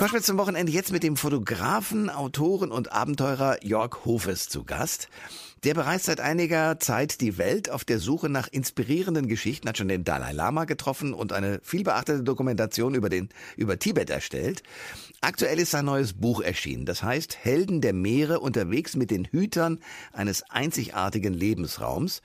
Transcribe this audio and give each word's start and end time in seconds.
Koschwitz 0.00 0.24
zum 0.24 0.38
Wochenende 0.38 0.72
jetzt 0.72 0.92
mit 0.92 1.02
dem 1.02 1.18
Fotografen, 1.18 2.08
Autoren 2.08 2.72
und 2.72 2.90
Abenteurer 2.90 3.62
Jörg 3.62 4.06
Hofes 4.06 4.48
zu 4.48 4.64
Gast. 4.64 5.10
Der 5.62 5.74
bereist 5.74 6.06
seit 6.06 6.20
einiger 6.20 6.80
Zeit 6.80 7.20
die 7.20 7.36
Welt 7.36 7.68
auf 7.68 7.84
der 7.84 7.98
Suche 7.98 8.30
nach 8.30 8.48
inspirierenden 8.48 9.28
Geschichten, 9.28 9.68
hat 9.68 9.76
schon 9.76 9.88
den 9.88 10.04
Dalai 10.04 10.32
Lama 10.32 10.64
getroffen 10.64 11.12
und 11.12 11.34
eine 11.34 11.60
vielbeachtete 11.62 12.22
Dokumentation 12.22 12.94
über 12.94 13.10
den, 13.10 13.28
über 13.58 13.78
Tibet 13.78 14.08
erstellt. 14.08 14.62
Aktuell 15.20 15.58
ist 15.58 15.72
sein 15.72 15.84
neues 15.84 16.14
Buch 16.14 16.40
erschienen. 16.40 16.86
Das 16.86 17.02
heißt 17.02 17.36
Helden 17.36 17.82
der 17.82 17.92
Meere 17.92 18.40
unterwegs 18.40 18.96
mit 18.96 19.10
den 19.10 19.26
Hütern 19.26 19.80
eines 20.14 20.48
einzigartigen 20.48 21.34
Lebensraums. 21.34 22.22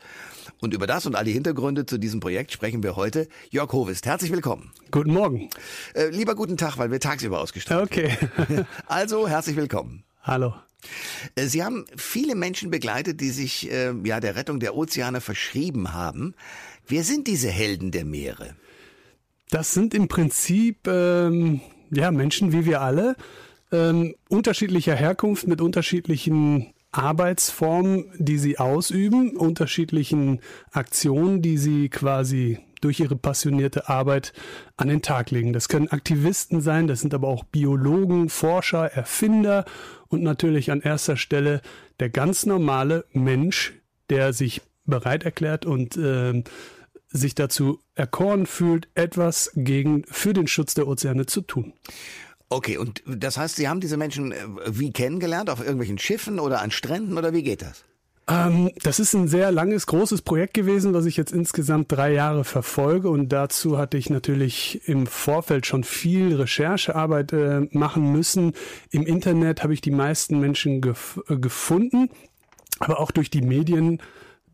Und 0.62 0.74
über 0.74 0.88
das 0.88 1.06
und 1.06 1.18
all 1.18 1.26
die 1.26 1.34
Hintergründe 1.34 1.86
zu 1.86 1.98
diesem 1.98 2.22
Projekt 2.22 2.54
sprechen 2.54 2.84
wir 2.84 2.96
heute. 2.96 3.28
Jörg 3.50 3.74
Hovest, 3.74 4.06
herzlich 4.06 4.32
willkommen. 4.32 4.72
Guten 4.92 5.12
Morgen. 5.12 5.50
Äh, 5.94 6.08
lieber 6.08 6.36
guten 6.36 6.56
Tag, 6.56 6.78
weil 6.78 6.90
wir 6.90 7.02
tagsüber 7.02 7.42
ausgestrahlt 7.66 7.92
Okay. 7.92 8.18
Also 8.88 9.28
herzlich 9.28 9.56
willkommen. 9.56 10.04
Hallo. 10.22 10.54
Äh, 11.36 11.48
Sie 11.48 11.64
haben 11.64 11.86
viele 11.96 12.36
Menschen 12.36 12.70
begleitet, 12.72 13.22
die 13.22 13.30
sich 13.30 13.72
äh, 13.72 13.94
ja 14.04 14.20
der 14.20 14.36
Rettung 14.36 14.60
der 14.60 14.76
Ozeane 14.76 15.22
verschrieben 15.22 15.94
haben. 15.94 16.36
Wer 16.88 17.04
sind 17.04 17.28
diese 17.28 17.50
Helden 17.50 17.92
der 17.92 18.06
Meere? 18.06 18.56
Das 19.50 19.74
sind 19.74 19.94
im 19.94 20.08
Prinzip 20.08 20.88
ähm, 20.88 21.62
ja 21.92 22.12
Menschen 22.12 22.52
wie 22.52 22.66
wir 22.66 22.82
alle, 22.82 23.16
ähm, 23.72 24.16
unterschiedlicher 24.30 24.96
Herkunft 24.96 25.48
mit 25.48 25.62
unterschiedlichen 25.62 26.74
Arbeitsformen, 26.92 28.06
die 28.18 28.38
sie 28.38 28.58
ausüben, 28.58 29.36
unterschiedlichen 29.36 30.40
Aktionen, 30.72 31.42
die 31.42 31.58
sie 31.58 31.90
quasi 31.90 32.60
durch 32.86 33.00
ihre 33.00 33.16
passionierte 33.16 33.90
Arbeit 33.90 34.32
an 34.78 34.88
den 34.88 35.02
Tag 35.02 35.32
legen. 35.32 35.54
Das 35.54 35.70
können 35.70 35.88
Aktivisten 35.90 36.62
sein, 36.62 36.86
das 36.86 37.02
sind 37.02 37.16
aber 37.16 37.28
auch 37.28 37.44
Biologen, 37.44 38.30
Forscher, 38.30 38.92
Erfinder 38.92 39.66
und 40.08 40.22
natürlich 40.22 40.72
an 40.72 40.82
erster 40.82 41.18
Stelle 41.18 41.62
der 42.00 42.10
ganz 42.10 42.46
normale 42.46 43.06
Mensch, 43.12 43.74
der 44.12 44.34
sich 44.34 44.62
bereit 44.86 45.24
erklärt 45.24 45.66
und 45.66 45.98
äh, 45.98 46.44
sich 47.08 47.34
dazu 47.34 47.80
erkoren 47.96 48.46
fühlt, 48.46 48.88
etwas 48.94 49.52
gegen 49.56 50.04
für 50.06 50.34
den 50.34 50.48
Schutz 50.48 50.76
der 50.76 50.88
Ozeane 50.88 51.26
zu 51.26 51.42
tun. 51.42 51.74
Okay, 52.50 52.78
und 52.78 53.02
das 53.08 53.38
heißt, 53.38 53.56
Sie 53.56 53.68
haben 53.68 53.80
diese 53.80 53.98
Menschen 53.98 54.32
äh, 54.32 54.38
wie 54.68 54.92
kennengelernt? 54.92 55.50
Auf 55.50 55.60
irgendwelchen 55.60 55.98
Schiffen 55.98 56.40
oder 56.40 56.62
an 56.62 56.70
Stränden 56.70 57.18
oder 57.18 57.34
wie 57.34 57.42
geht 57.42 57.64
das? 57.64 57.84
Ähm, 58.28 58.72
das 58.82 59.00
ist 59.00 59.14
ein 59.14 59.28
sehr 59.28 59.52
langes, 59.52 59.86
großes 59.86 60.24
Projekt 60.24 60.56
gewesen, 60.56 60.94
was 60.94 61.06
ich 61.06 61.16
jetzt 61.16 61.32
insgesamt 61.32 61.92
drei 61.92 62.14
Jahre 62.14 62.44
verfolge. 62.44 63.10
Und 63.10 63.30
dazu 63.30 63.78
hatte 63.78 63.98
ich 63.98 64.10
natürlich 64.10 64.88
im 64.88 65.06
Vorfeld 65.06 65.66
schon 65.66 65.84
viel 65.84 66.36
Recherchearbeit 66.36 67.34
äh, 67.34 67.68
machen 67.72 68.12
müssen. 68.12 68.54
Im 68.90 69.06
Internet 69.06 69.64
habe 69.64 69.74
ich 69.74 69.82
die 69.82 69.92
meisten 69.92 70.40
Menschen 70.40 70.82
gef 70.82 71.22
äh, 71.30 71.38
gefunden, 71.38 72.10
aber 72.80 73.00
auch 73.00 73.12
durch 73.12 73.30
die 73.30 73.42
Medien 73.42 74.02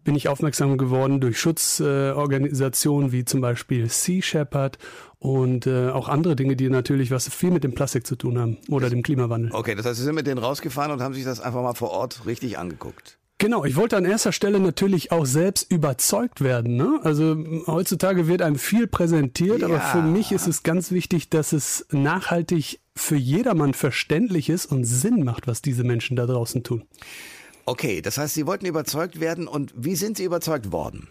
bin 0.03 0.15
ich 0.15 0.27
aufmerksam 0.27 0.77
geworden 0.77 1.21
durch 1.21 1.39
Schutzorganisationen 1.39 3.09
äh, 3.09 3.11
wie 3.13 3.25
zum 3.25 3.39
Beispiel 3.39 3.87
Sea 3.87 4.21
Shepherd 4.21 4.79
und 5.19 5.67
äh, 5.67 5.89
auch 5.89 6.09
andere 6.09 6.35
Dinge, 6.35 6.55
die 6.55 6.69
natürlich 6.69 7.11
was 7.11 7.29
viel 7.29 7.51
mit 7.51 7.63
dem 7.63 7.75
Plastik 7.75 8.07
zu 8.07 8.15
tun 8.15 8.39
haben 8.39 8.57
oder 8.67 8.89
dem 8.89 9.03
Klimawandel. 9.03 9.51
Okay, 9.53 9.75
das 9.75 9.85
heißt, 9.85 9.99
Sie 9.99 10.03
sind 10.03 10.15
mit 10.15 10.25
denen 10.25 10.39
rausgefahren 10.39 10.91
und 10.91 11.01
haben 11.01 11.13
sich 11.13 11.23
das 11.23 11.39
einfach 11.39 11.61
mal 11.61 11.75
vor 11.75 11.91
Ort 11.91 12.25
richtig 12.25 12.57
angeguckt. 12.57 13.19
Genau, 13.41 13.65
ich 13.65 13.75
wollte 13.75 13.97
an 13.97 14.05
erster 14.05 14.33
Stelle 14.33 14.59
natürlich 14.59 15.11
auch 15.11 15.25
selbst 15.25 15.71
überzeugt 15.71 16.41
werden. 16.41 16.75
Ne? 16.75 16.99
Also 17.01 17.35
heutzutage 17.65 18.27
wird 18.27 18.43
einem 18.43 18.59
viel 18.59 18.85
präsentiert, 18.85 19.61
ja. 19.61 19.65
aber 19.65 19.79
für 19.79 20.03
mich 20.03 20.31
ist 20.31 20.45
es 20.45 20.61
ganz 20.61 20.91
wichtig, 20.91 21.31
dass 21.31 21.51
es 21.51 21.87
nachhaltig 21.89 22.81
für 22.95 23.15
jedermann 23.15 23.73
verständlich 23.73 24.47
ist 24.47 24.67
und 24.67 24.83
Sinn 24.83 25.23
macht, 25.23 25.47
was 25.47 25.63
diese 25.63 25.83
Menschen 25.83 26.15
da 26.15 26.27
draußen 26.27 26.61
tun. 26.61 26.83
Okay, 27.65 28.03
das 28.03 28.19
heißt, 28.19 28.35
Sie 28.35 28.45
wollten 28.45 28.67
überzeugt 28.67 29.19
werden 29.19 29.47
und 29.47 29.73
wie 29.75 29.95
sind 29.95 30.17
Sie 30.17 30.23
überzeugt 30.23 30.71
worden? 30.71 31.07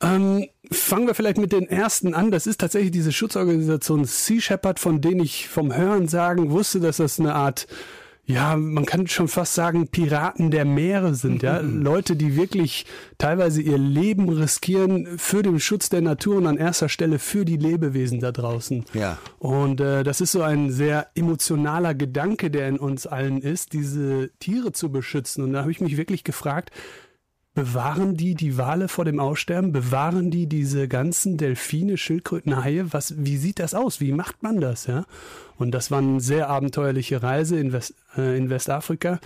Ähm, 0.00 0.46
fangen 0.72 1.06
wir 1.06 1.14
vielleicht 1.14 1.36
mit 1.36 1.52
den 1.52 1.68
ersten 1.68 2.14
an. 2.14 2.30
Das 2.30 2.46
ist 2.46 2.58
tatsächlich 2.58 2.92
diese 2.92 3.12
Schutzorganisation 3.12 4.06
Sea 4.06 4.40
Shepherd, 4.40 4.80
von 4.80 5.02
denen 5.02 5.20
ich 5.20 5.46
vom 5.48 5.76
Hören 5.76 6.08
sagen 6.08 6.48
wusste, 6.50 6.80
dass 6.80 6.96
das 6.96 7.20
eine 7.20 7.34
Art 7.34 7.66
ja, 8.26 8.56
man 8.56 8.84
kann 8.84 9.06
schon 9.06 9.28
fast 9.28 9.54
sagen, 9.54 9.86
Piraten 9.86 10.50
der 10.50 10.64
Meere 10.64 11.14
sind, 11.14 11.44
ja. 11.44 11.60
Leute, 11.60 12.16
die 12.16 12.36
wirklich 12.36 12.84
teilweise 13.18 13.62
ihr 13.62 13.78
Leben 13.78 14.28
riskieren 14.28 15.16
für 15.16 15.44
den 15.44 15.60
Schutz 15.60 15.88
der 15.90 16.00
Natur 16.00 16.38
und 16.38 16.48
an 16.48 16.56
erster 16.56 16.88
Stelle 16.88 17.20
für 17.20 17.44
die 17.44 17.56
Lebewesen 17.56 18.18
da 18.18 18.32
draußen. 18.32 18.84
Ja. 18.94 19.18
Und 19.38 19.80
äh, 19.80 20.02
das 20.02 20.20
ist 20.20 20.32
so 20.32 20.42
ein 20.42 20.72
sehr 20.72 21.06
emotionaler 21.14 21.94
Gedanke, 21.94 22.50
der 22.50 22.68
in 22.68 22.80
uns 22.80 23.06
allen 23.06 23.40
ist, 23.40 23.72
diese 23.72 24.30
Tiere 24.40 24.72
zu 24.72 24.90
beschützen. 24.90 25.44
Und 25.44 25.52
da 25.52 25.60
habe 25.60 25.70
ich 25.70 25.80
mich 25.80 25.96
wirklich 25.96 26.24
gefragt, 26.24 26.72
Bewahren 27.56 28.18
die 28.18 28.34
die 28.34 28.58
Wale 28.58 28.86
vor 28.86 29.06
dem 29.06 29.18
Aussterben? 29.18 29.72
Bewahren 29.72 30.30
die 30.30 30.46
diese 30.46 30.88
ganzen 30.88 31.38
Delfine, 31.38 31.96
Schildkröten, 31.96 32.62
Haie? 32.62 32.92
Was, 32.92 33.14
wie 33.16 33.38
sieht 33.38 33.60
das 33.60 33.72
aus? 33.72 33.98
Wie 33.98 34.12
macht 34.12 34.42
man 34.42 34.60
das? 34.60 34.86
Ja? 34.86 35.06
Und 35.56 35.70
das 35.70 35.90
war 35.90 36.00
eine 36.00 36.20
sehr 36.20 36.50
abenteuerliche 36.50 37.22
Reise 37.22 37.58
in, 37.58 37.72
West, 37.72 37.94
äh, 38.18 38.36
in 38.36 38.50
Westafrika, 38.50 39.20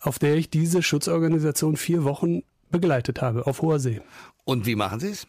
auf 0.00 0.18
der 0.18 0.34
ich 0.34 0.50
diese 0.50 0.82
Schutzorganisation 0.82 1.76
vier 1.76 2.02
Wochen 2.02 2.42
begleitet 2.72 3.22
habe, 3.22 3.46
auf 3.46 3.62
hoher 3.62 3.78
See. 3.78 4.00
Und 4.44 4.66
wie 4.66 4.74
machen 4.74 4.98
Sie 4.98 5.10
es? 5.10 5.28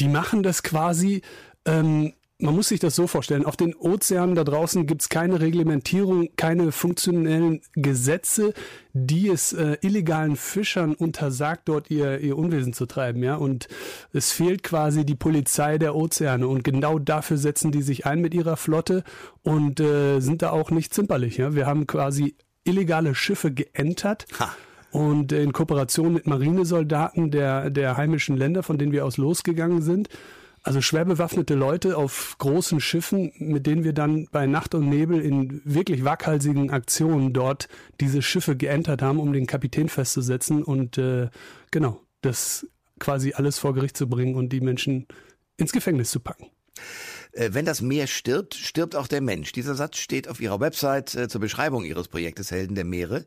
Die 0.00 0.08
machen 0.08 0.42
das 0.42 0.64
quasi 0.64 1.22
ähm, 1.64 2.12
man 2.38 2.54
muss 2.54 2.68
sich 2.68 2.80
das 2.80 2.96
so 2.96 3.06
vorstellen, 3.06 3.46
auf 3.46 3.56
den 3.56 3.74
Ozeanen 3.74 4.34
da 4.34 4.42
draußen 4.42 4.86
gibt 4.86 5.02
es 5.02 5.08
keine 5.08 5.40
Reglementierung, 5.40 6.30
keine 6.36 6.72
funktionellen 6.72 7.60
Gesetze, 7.74 8.54
die 8.92 9.28
es 9.28 9.52
äh, 9.52 9.76
illegalen 9.82 10.34
Fischern 10.34 10.94
untersagt, 10.94 11.68
dort 11.68 11.90
ihr, 11.90 12.18
ihr 12.20 12.36
Unwesen 12.36 12.72
zu 12.72 12.86
treiben. 12.86 13.22
Ja? 13.22 13.36
Und 13.36 13.68
es 14.12 14.32
fehlt 14.32 14.64
quasi 14.64 15.06
die 15.06 15.14
Polizei 15.14 15.78
der 15.78 15.94
Ozeane. 15.94 16.48
Und 16.48 16.64
genau 16.64 16.98
dafür 16.98 17.38
setzen 17.38 17.70
die 17.70 17.82
sich 17.82 18.04
ein 18.04 18.20
mit 18.20 18.34
ihrer 18.34 18.56
Flotte 18.56 19.04
und 19.42 19.78
äh, 19.78 20.18
sind 20.20 20.42
da 20.42 20.50
auch 20.50 20.70
nicht 20.70 20.92
zimperlich. 20.92 21.36
Ja? 21.36 21.54
Wir 21.54 21.66
haben 21.66 21.86
quasi 21.86 22.36
illegale 22.64 23.14
Schiffe 23.14 23.52
geentert. 23.52 24.26
Ha 24.40 24.50
und 24.90 25.32
in 25.32 25.52
Kooperation 25.52 26.12
mit 26.12 26.28
Marinesoldaten 26.28 27.32
der, 27.32 27.68
der 27.68 27.96
heimischen 27.96 28.36
Länder, 28.36 28.62
von 28.62 28.78
denen 28.78 28.92
wir 28.92 29.04
aus 29.04 29.16
losgegangen 29.16 29.82
sind, 29.82 30.08
also 30.64 30.80
schwer 30.80 31.04
bewaffnete 31.04 31.54
Leute 31.54 31.96
auf 31.96 32.36
großen 32.38 32.80
Schiffen, 32.80 33.32
mit 33.38 33.66
denen 33.66 33.84
wir 33.84 33.92
dann 33.92 34.26
bei 34.32 34.46
Nacht 34.46 34.74
und 34.74 34.88
Nebel 34.88 35.20
in 35.20 35.60
wirklich 35.64 36.04
waghalsigen 36.04 36.70
Aktionen 36.70 37.34
dort 37.34 37.68
diese 38.00 38.22
Schiffe 38.22 38.56
geentert 38.56 39.02
haben, 39.02 39.20
um 39.20 39.34
den 39.34 39.46
Kapitän 39.46 39.90
festzusetzen 39.90 40.62
und 40.62 40.96
äh, 40.96 41.28
genau, 41.70 42.00
das 42.22 42.66
quasi 42.98 43.34
alles 43.34 43.58
vor 43.58 43.74
Gericht 43.74 43.96
zu 43.96 44.08
bringen 44.08 44.34
und 44.34 44.48
die 44.48 44.62
Menschen 44.62 45.06
ins 45.58 45.72
Gefängnis 45.72 46.10
zu 46.10 46.20
packen. 46.20 46.46
Äh, 47.32 47.50
wenn 47.52 47.66
das 47.66 47.82
Meer 47.82 48.06
stirbt, 48.06 48.54
stirbt 48.54 48.96
auch 48.96 49.06
der 49.06 49.20
Mensch. 49.20 49.52
Dieser 49.52 49.74
Satz 49.74 49.98
steht 49.98 50.28
auf 50.28 50.40
Ihrer 50.40 50.60
Website 50.60 51.14
äh, 51.14 51.28
zur 51.28 51.42
Beschreibung 51.42 51.84
Ihres 51.84 52.08
Projektes 52.08 52.50
Helden 52.50 52.74
der 52.74 52.84
Meere. 52.84 53.26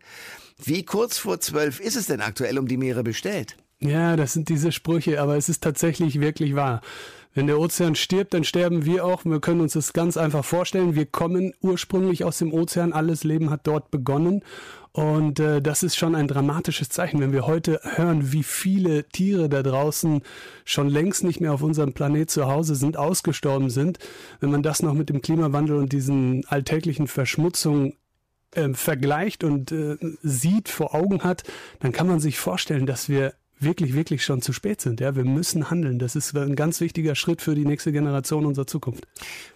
Wie 0.63 0.83
kurz 0.83 1.19
vor 1.19 1.39
zwölf 1.39 1.79
ist 1.79 1.95
es 1.95 2.07
denn 2.07 2.21
aktuell 2.21 2.57
um 2.57 2.67
die 2.67 2.77
Meere 2.77 3.03
bestellt? 3.03 3.57
Ja, 3.79 4.15
das 4.15 4.33
sind 4.33 4.49
diese 4.49 4.71
Sprüche, 4.71 5.21
aber 5.21 5.37
es 5.37 5.49
ist 5.49 5.61
tatsächlich 5.61 6.19
wirklich 6.19 6.55
wahr. 6.55 6.81
Wenn 7.37 7.45
der 7.45 7.59
Ozean 7.59 7.93
stirbt, 7.93 8.33
dann 8.33 8.43
sterben 8.43 8.83
wir 8.83 9.05
auch. 9.05 9.23
Wir 9.23 9.39
können 9.39 9.61
uns 9.61 9.73
das 9.73 9.93
ganz 9.93 10.17
einfach 10.17 10.43
vorstellen. 10.43 10.95
Wir 10.95 11.05
kommen 11.05 11.53
ursprünglich 11.61 12.23
aus 12.23 12.39
dem 12.39 12.51
Ozean. 12.51 12.93
Alles 12.93 13.23
Leben 13.23 13.51
hat 13.51 13.67
dort 13.67 13.91
begonnen. 13.91 14.41
Und 14.91 15.39
äh, 15.39 15.61
das 15.61 15.83
ist 15.83 15.97
schon 15.97 16.15
ein 16.15 16.27
dramatisches 16.27 16.89
Zeichen, 16.89 17.19
wenn 17.19 17.33
wir 17.33 17.45
heute 17.45 17.79
hören, 17.83 18.31
wie 18.31 18.41
viele 18.41 19.03
Tiere 19.09 19.49
da 19.49 19.61
draußen 19.61 20.23
schon 20.65 20.89
längst 20.89 21.23
nicht 21.23 21.39
mehr 21.39 21.53
auf 21.53 21.61
unserem 21.61 21.93
Planet 21.93 22.31
zu 22.31 22.47
Hause 22.47 22.73
sind, 22.73 22.97
ausgestorben 22.97 23.69
sind. 23.69 23.99
Wenn 24.39 24.49
man 24.49 24.63
das 24.63 24.81
noch 24.81 24.95
mit 24.95 25.09
dem 25.09 25.21
Klimawandel 25.21 25.75
und 25.75 25.93
diesen 25.93 26.43
alltäglichen 26.47 27.05
Verschmutzungen 27.05 27.93
äh, 28.55 28.69
vergleicht 28.73 29.43
und 29.43 29.71
äh, 29.71 29.97
sieht, 30.23 30.69
vor 30.69 30.95
Augen 30.95 31.23
hat, 31.23 31.43
dann 31.81 31.91
kann 31.91 32.07
man 32.07 32.19
sich 32.19 32.39
vorstellen, 32.39 32.87
dass 32.87 33.09
wir 33.09 33.35
wirklich, 33.59 33.93
wirklich 33.93 34.23
schon 34.23 34.41
zu 34.41 34.53
spät 34.53 34.81
sind. 34.81 34.99
Ja, 34.99 35.15
wir 35.15 35.23
müssen 35.23 35.69
handeln. 35.69 35.99
Das 35.99 36.15
ist 36.15 36.35
ein 36.35 36.55
ganz 36.55 36.81
wichtiger 36.81 37.15
Schritt 37.15 37.41
für 37.41 37.55
die 37.55 37.65
nächste 37.65 37.91
Generation 37.91 38.45
unserer 38.45 38.67
Zukunft. 38.67 39.07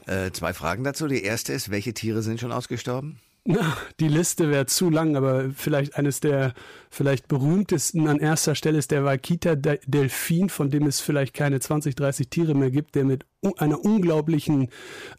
Äh, 0.08 0.32
zwei 0.32 0.54
Fragen 0.54 0.84
dazu. 0.84 1.08
Die 1.08 1.24
erste 1.24 1.54
ist, 1.54 1.72
welche 1.72 1.94
Tiere 1.94 2.22
sind 2.22 2.40
schon 2.40 2.52
ausgestorben? 2.52 3.20
Na, 3.44 3.76
die 4.00 4.08
Liste 4.08 4.50
wäre 4.50 4.68
zu 4.68 4.90
lang, 4.90 5.16
aber 5.16 5.50
vielleicht 5.52 5.96
eines 5.96 6.20
der 6.20 6.54
vielleicht 6.90 7.28
berühmtesten 7.28 8.08
an 8.08 8.20
erster 8.20 8.54
Stelle 8.54 8.78
ist 8.78 8.92
der 8.92 9.04
Waikita 9.04 9.56
Delfin, 9.56 10.50
von 10.50 10.70
dem 10.70 10.86
es 10.86 11.00
vielleicht 11.00 11.34
keine 11.34 11.60
20, 11.60 11.96
30 11.96 12.30
Tiere 12.30 12.54
mehr 12.54 12.70
gibt, 12.70 12.96
der 12.96 13.06
mit 13.06 13.26
einer 13.58 13.84
unglaublichen 13.84 14.70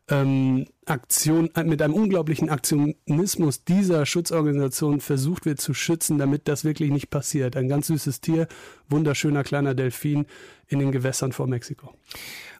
ähm, 0.08 0.66
Aktion, 0.86 1.50
äh, 1.56 1.64
mit 1.64 1.82
einem 1.82 1.94
unglaublichen 1.94 2.50
Aktionismus 2.50 3.64
dieser 3.64 4.06
Schutzorganisation 4.06 5.00
versucht 5.00 5.44
wird 5.44 5.60
zu 5.60 5.74
schützen, 5.74 6.18
damit 6.18 6.46
das 6.46 6.64
wirklich 6.64 6.90
nicht 6.90 7.10
passiert. 7.10 7.56
Ein 7.56 7.68
ganz 7.68 7.88
süßes 7.88 8.20
Tier, 8.20 8.46
wunderschöner 8.88 9.42
kleiner 9.42 9.74
Delfin 9.74 10.26
in 10.68 10.78
den 10.78 10.92
Gewässern 10.92 11.32
vor 11.32 11.48
Mexiko. 11.48 11.94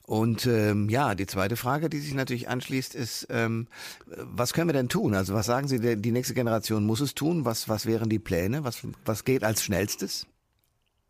Und 0.05 0.47
ähm, 0.47 0.89
ja, 0.89 1.15
die 1.15 1.27
zweite 1.27 1.57
Frage, 1.57 1.89
die 1.89 2.01
sich 2.01 2.15
natürlich 2.15 2.49
anschließt, 2.49 2.95
ist, 2.95 3.29
ähm, 3.31 3.69
was 4.07 4.53
können 4.53 4.69
wir 4.69 4.75
denn 4.75 4.89
tun? 4.89 5.15
Also 5.15 5.35
was 5.35 5.47
sagen 5.47 5.69
Sie, 5.69 5.97
die 5.97 6.13
nächste 6.13 6.35
Generation 6.35 6.85
muss 6.85 7.01
es 7.01 7.15
tun? 7.15 7.45
Was, 7.45 7.69
was 7.69 7.87
wären 7.87 8.09
die 8.09 8.19
Pläne? 8.19 8.65
Was, 8.65 8.83
was 9.05 9.25
geht 9.25 9.45
als 9.45 9.63
schnellstes? 9.63 10.27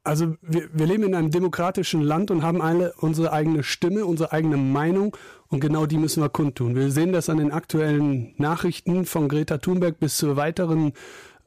Also 0.05 0.35
wir, 0.43 0.69
wir 0.73 0.87
leben 0.87 1.05
in 1.05 1.15
einem 1.15 1.31
demokratischen 1.31 2.03
Land 2.03 2.33
und 2.33 2.43
haben 2.43 2.61
alle 2.61 2.93
unsere 2.99 3.33
eigene 3.33 3.63
Stimme, 3.63 4.05
unsere 4.05 4.33
eigene 4.33 4.57
Meinung 4.57 5.17
und 5.47 5.61
genau 5.61 5.87
die 5.87 5.97
müssen 5.97 6.23
wir 6.23 6.29
kundtun. 6.29 6.75
Wir 6.75 6.91
sehen 6.91 7.13
das 7.13 7.29
an 7.29 7.39
den 7.39 7.53
aktuellen 7.53 8.35
Nachrichten 8.37 9.07
von 9.07 9.29
Greta 9.29 9.59
Thunberg 9.59 10.01
bis 10.01 10.17
zu 10.17 10.37
weiteren 10.37 10.93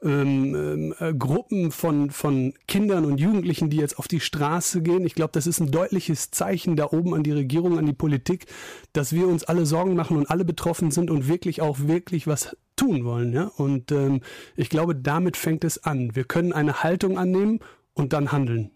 ähm, 0.02 0.54
ähm, 0.54 0.94
äh, 0.98 1.14
Gruppen 1.14 1.70
von, 1.70 2.10
von 2.10 2.54
Kindern 2.68 3.04
und 3.04 3.18
Jugendlichen, 3.18 3.70
die 3.70 3.78
jetzt 3.78 3.98
auf 3.98 4.08
die 4.08 4.20
Straße 4.20 4.82
gehen. 4.82 5.06
Ich 5.06 5.14
glaube, 5.14 5.32
das 5.32 5.46
ist 5.46 5.60
ein 5.60 5.70
deutliches 5.70 6.30
Zeichen 6.30 6.76
da 6.76 6.92
oben 6.92 7.14
an 7.14 7.22
die 7.22 7.32
Regierung, 7.32 7.78
an 7.78 7.86
die 7.86 7.92
Politik, 7.92 8.46
dass 8.92 9.12
wir 9.12 9.26
uns 9.26 9.44
alle 9.44 9.66
Sorgen 9.66 9.94
machen 9.94 10.16
und 10.16 10.30
alle 10.30 10.44
betroffen 10.44 10.90
sind 10.90 11.10
und 11.10 11.28
wirklich 11.28 11.62
auch 11.62 11.80
wirklich 11.80 12.26
was 12.26 12.56
tun 12.76 13.04
wollen. 13.04 13.32
Ja? 13.32 13.50
Und 13.56 13.90
ähm, 13.90 14.20
ich 14.54 14.68
glaube, 14.68 14.94
damit 14.94 15.36
fängt 15.36 15.64
es 15.64 15.82
an. 15.84 16.14
Wir 16.14 16.24
können 16.24 16.52
eine 16.52 16.82
Haltung 16.82 17.18
annehmen 17.18 17.60
und 17.94 18.12
dann 18.12 18.32
handeln. 18.32 18.70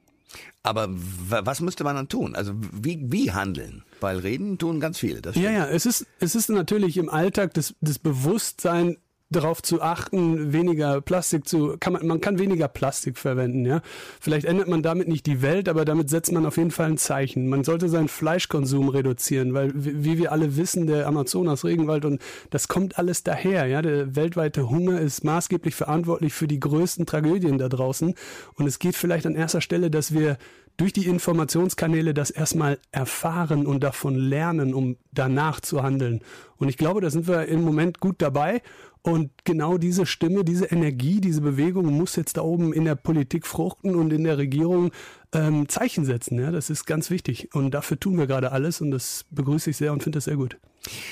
Aber 0.63 0.89
was 0.91 1.61
müsste 1.61 1.85
man 1.85 1.97
dann 1.97 2.09
tun? 2.09 2.35
Also 2.35 2.53
wie, 2.73 3.01
wie 3.11 3.33
handeln? 3.33 3.83
Weil 4.01 4.19
reden 4.19 4.59
tun 4.59 4.79
ganz 4.79 4.99
viele. 4.99 5.21
ja, 5.35 5.51
ja, 5.51 5.67
es 5.67 5.87
ist, 5.87 6.07
es 6.19 6.35
ist 6.35 6.51
natürlich 6.51 6.99
im 6.99 7.09
Alltag 7.09 7.55
das, 7.55 7.75
das 7.81 7.99
Bewusstsein, 7.99 8.99
darauf 9.31 9.63
zu 9.63 9.81
achten, 9.81 10.53
weniger 10.53 11.01
Plastik 11.01 11.47
zu, 11.47 11.77
kann 11.79 11.93
man, 11.93 12.07
man 12.07 12.21
kann 12.21 12.39
weniger 12.39 12.67
Plastik 12.67 13.17
verwenden, 13.17 13.65
ja. 13.65 13.81
Vielleicht 14.21 14.45
ändert 14.45 14.69
man 14.69 14.83
damit 14.83 15.07
nicht 15.07 15.25
die 15.27 15.41
Welt, 15.41 15.69
aber 15.69 15.85
damit 15.85 16.11
setzt 16.11 16.33
man 16.33 16.45
auf 16.47 16.57
jeden 16.57 16.73
Fall 16.73 16.91
ein 16.91 16.99
Zeichen. 16.99 17.49
Man 17.49 17.63
sollte 17.63 17.89
seinen 17.89 18.09
Fleischkonsum 18.09 18.89
reduzieren, 18.89 19.55
weil, 19.55 19.71
wie 19.75 20.19
wir 20.19 20.33
alle 20.33 20.57
wissen, 20.57 20.89
der 20.89 21.07
Amazonas, 21.07 21.65
Regenwald 21.65 22.05
und 22.05 22.21
das 22.51 22.67
kommt 22.67 22.99
alles 22.99 23.23
daher, 23.23 23.67
ja. 23.67 23.83
Der 23.83 24.17
weltweite 24.17 24.69
Hunger 24.69 25.01
ist 25.01 25.23
maßgeblich 25.23 25.77
verantwortlich 25.77 26.33
für 26.33 26.49
die 26.49 26.61
größten 26.61 27.07
Tragödien 27.07 27.59
da 27.59 27.69
draußen. 27.69 28.15
Und 28.55 28.67
es 28.67 28.81
geht 28.81 28.97
vielleicht 28.97 29.27
an 29.27 29.37
erster 29.37 29.61
Stelle, 29.61 29.91
dass 29.91 30.13
wir 30.13 30.39
durch 30.81 30.93
die 30.95 31.07
Informationskanäle 31.07 32.15
das 32.15 32.31
erstmal 32.31 32.79
erfahren 32.91 33.67
und 33.67 33.85
davon 33.85 34.15
lernen, 34.15 34.73
um 34.73 34.97
danach 35.13 35.61
zu 35.61 35.83
handeln. 35.83 36.23
Und 36.57 36.69
ich 36.69 36.79
glaube, 36.79 37.03
da 37.03 37.11
sind 37.11 37.29
wir 37.29 37.47
im 37.47 37.63
Moment 37.63 38.01
gut 38.01 38.17
dabei. 38.23 38.63
Und 39.03 39.31
genau 39.45 39.79
diese 39.79 40.05
Stimme, 40.05 40.45
diese 40.45 40.67
Energie, 40.67 41.21
diese 41.21 41.41
Bewegung 41.41 41.87
muss 41.87 42.17
jetzt 42.17 42.37
da 42.37 42.43
oben 42.43 42.73
in 42.73 42.85
der 42.85 42.97
Politik 42.97 43.47
fruchten 43.47 43.95
und 43.95 44.13
in 44.13 44.25
der 44.25 44.37
Regierung 44.37 44.91
ähm, 45.33 45.69
Zeichen 45.69 46.05
setzen. 46.05 46.39
Ja, 46.39 46.51
das 46.51 46.69
ist 46.69 46.85
ganz 46.85 47.11
wichtig. 47.11 47.55
Und 47.55 47.73
dafür 47.73 47.99
tun 47.99 48.19
wir 48.19 48.27
gerade 48.27 48.53
alles 48.53 48.81
und 48.81 48.91
das 48.91 49.25
begrüße 49.31 49.71
ich 49.71 49.79
sehr 49.79 49.93
und 49.93 50.03
finde 50.03 50.19
das 50.19 50.25
sehr 50.25 50.37
gut. 50.37 50.59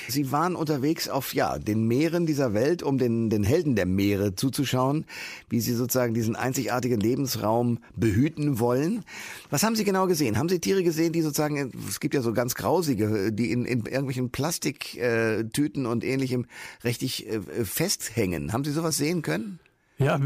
Sie 0.07 0.31
waren 0.31 0.55
unterwegs 0.55 1.09
auf 1.09 1.33
ja 1.33 1.59
den 1.59 1.87
Meeren 1.87 2.25
dieser 2.25 2.53
Welt, 2.53 2.81
um 2.81 2.97
den, 2.97 3.29
den 3.29 3.43
Helden 3.43 3.75
der 3.75 3.85
Meere 3.85 4.35
zuzuschauen, 4.35 5.05
wie 5.49 5.59
sie 5.59 5.73
sozusagen 5.73 6.13
diesen 6.13 6.35
einzigartigen 6.35 6.99
Lebensraum 6.99 7.79
behüten 7.95 8.59
wollen. 8.59 9.03
Was 9.51 9.63
haben 9.63 9.75
Sie 9.75 9.83
genau 9.83 10.07
gesehen? 10.07 10.37
Haben 10.37 10.49
Sie 10.49 10.59
Tiere 10.59 10.83
gesehen, 10.83 11.13
die 11.13 11.21
sozusagen, 11.21 11.71
es 11.87 11.99
gibt 11.99 12.15
ja 12.15 12.21
so 12.21 12.33
ganz 12.33 12.55
grausige, 12.55 13.31
die 13.31 13.51
in, 13.51 13.65
in 13.65 13.85
irgendwelchen 13.85 14.31
Plastiktüten 14.31 15.85
und 15.85 16.03
ähnlichem 16.03 16.47
richtig 16.83 17.27
äh, 17.27 17.41
festhängen? 17.63 18.53
Haben 18.53 18.63
Sie 18.63 18.71
sowas 18.71 18.97
sehen 18.97 19.21
können? 19.21 19.59
Ja, 20.01 20.17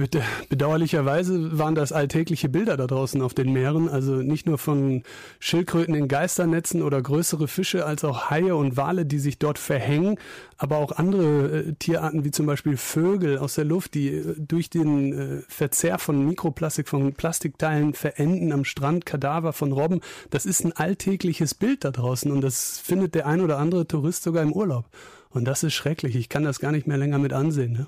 bedauerlicherweise 0.50 1.58
waren 1.58 1.74
das 1.74 1.92
alltägliche 1.92 2.48
Bilder 2.48 2.78
da 2.78 2.86
draußen 2.86 3.24
auf 3.24 3.34
den 3.34 3.52
Meeren. 3.52 3.90
Also 3.90 4.18
nicht 4.18 4.46
nur 4.46 4.60
von 4.60 5.02
Schildkröten 5.40 5.96
in 5.96 6.08
Geisternetzen 6.08 6.84
oder 6.84 7.02
größere 7.02 7.48
Fische, 7.48 7.84
als 7.84 8.04
auch 8.04 8.30
Haie 8.30 8.56
und 8.56 8.78
Wale, 8.78 9.08
die 9.08 9.18
sich 9.18 9.40
dort 9.40 9.58
verhängen. 9.58 10.20
Aber 10.58 10.78
auch 10.78 10.92
andere 10.92 11.70
äh, 11.70 11.74
Tierarten, 11.74 12.24
wie 12.24 12.30
zum 12.30 12.46
Beispiel 12.46 12.78
Vögel 12.78 13.40
aus 13.40 13.56
der 13.56 13.66
Luft, 13.66 13.96
die 13.96 14.10
äh, 14.10 14.36
durch 14.38 14.70
den 14.70 15.12
äh, 15.12 15.42
Verzehr 15.48 15.98
von 15.98 16.24
Mikroplastik, 16.24 16.88
von 16.88 17.14
Plastikteilen 17.14 17.96
verenden 17.96 18.52
am 18.52 18.66
Strand, 18.66 19.08
Kadaver 19.08 19.54
von 19.54 19.72
Robben. 19.72 20.02
Das 20.30 20.46
ist 20.46 20.64
ein 20.64 20.74
alltägliches 20.74 21.56
Bild 21.56 21.84
da 21.84 21.90
draußen 21.90 22.32
und 22.32 22.42
das 22.42 22.78
findet 22.78 23.16
der 23.16 23.26
ein 23.26 23.42
oder 23.42 23.58
andere 23.58 23.88
Tourist 23.88 24.22
sogar 24.22 24.44
im 24.44 24.54
Urlaub. 24.54 24.86
Und 25.34 25.46
das 25.46 25.64
ist 25.64 25.74
schrecklich. 25.74 26.16
Ich 26.16 26.30
kann 26.30 26.44
das 26.44 26.60
gar 26.60 26.72
nicht 26.72 26.86
mehr 26.86 26.98
länger 26.98 27.18
mit 27.18 27.34
ansehen. 27.34 27.74
Ne? 27.74 27.88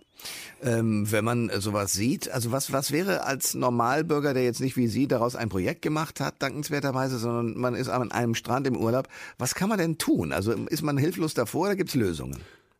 Ähm, 0.63 1.11
wenn 1.11 1.23
man 1.23 1.51
sowas 1.59 1.93
sieht, 1.93 2.29
also 2.31 2.51
was, 2.51 2.73
was 2.73 2.91
wäre 2.91 3.23
als 3.23 3.53
Normalbürger, 3.53 4.33
der 4.33 4.43
jetzt 4.43 4.61
nicht 4.61 4.77
wie 4.77 4.87
Sie 4.87 5.07
daraus 5.07 5.35
ein 5.35 5.49
Projekt 5.49 5.83
gemacht 5.83 6.19
hat, 6.19 6.41
dankenswerterweise, 6.41 7.19
sondern 7.19 7.55
man 7.55 7.75
ist 7.75 7.89
an 7.89 8.11
einem 8.11 8.33
Strand 8.33 8.65
im 8.65 8.75
Urlaub, 8.75 9.07
was 9.37 9.53
kann 9.53 9.69
man 9.69 9.77
denn 9.77 9.99
tun? 9.99 10.31
Also 10.31 10.53
ist 10.53 10.81
man 10.81 10.97
hilflos 10.97 11.35
davor 11.35 11.67
oder 11.67 11.75
gibt 11.75 11.89
es 11.89 11.95
Lösungen? 11.95 12.39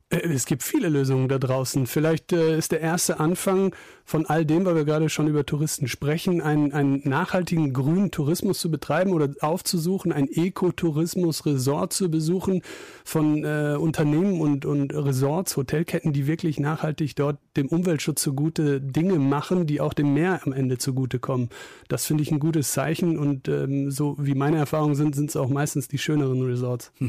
Äh, 0.09 0.17
es 0.17 0.45
gibt 0.45 0.63
viele 0.63 0.89
Lösungen 0.89 1.27
da 1.27 1.39
draußen. 1.39 1.87
Vielleicht 1.87 2.31
äh, 2.31 2.57
ist 2.57 2.71
der 2.71 2.81
erste 2.81 3.19
Anfang 3.19 3.75
von 4.03 4.25
all 4.27 4.45
dem, 4.45 4.65
weil 4.65 4.75
wir 4.75 4.85
gerade 4.85 5.09
schon 5.09 5.27
über 5.27 5.45
Touristen 5.45 5.87
sprechen, 5.87 6.41
einen, 6.41 6.73
einen 6.73 7.01
nachhaltigen 7.03 7.73
grünen 7.73 8.11
Tourismus 8.11 8.59
zu 8.59 8.69
betreiben 8.69 9.13
oder 9.13 9.29
aufzusuchen, 9.41 10.11
ein 10.11 10.27
Ekotourismus-Resort 10.31 11.91
zu 11.91 12.11
besuchen 12.11 12.61
von 13.03 13.43
äh, 13.43 13.75
Unternehmen 13.79 14.39
und, 14.39 14.65
und 14.65 14.93
Resorts, 14.93 15.57
Hotelketten, 15.57 16.13
die 16.13 16.27
wirklich 16.27 16.59
nachhaltig 16.59 17.15
dort 17.15 17.39
dem 17.57 17.67
Umweltschutz 17.67 18.21
zugute 18.21 18.79
Dinge 18.79 19.17
machen, 19.17 19.65
die 19.65 19.81
auch 19.81 19.93
dem 19.93 20.13
Meer 20.13 20.41
am 20.45 20.53
Ende 20.53 20.77
zugutekommen. 20.77 21.49
Das 21.87 22.05
finde 22.05 22.21
ich 22.21 22.31
ein 22.31 22.39
gutes 22.39 22.71
Zeichen 22.71 23.17
und 23.17 23.47
ähm, 23.47 23.89
so 23.89 24.15
wie 24.19 24.35
meine 24.35 24.57
Erfahrungen 24.57 24.95
sind, 24.95 25.15
sind 25.15 25.29
es 25.31 25.35
auch 25.35 25.49
meistens 25.49 25.87
die 25.87 25.97
schöneren 25.97 26.43
Resorts. 26.43 26.91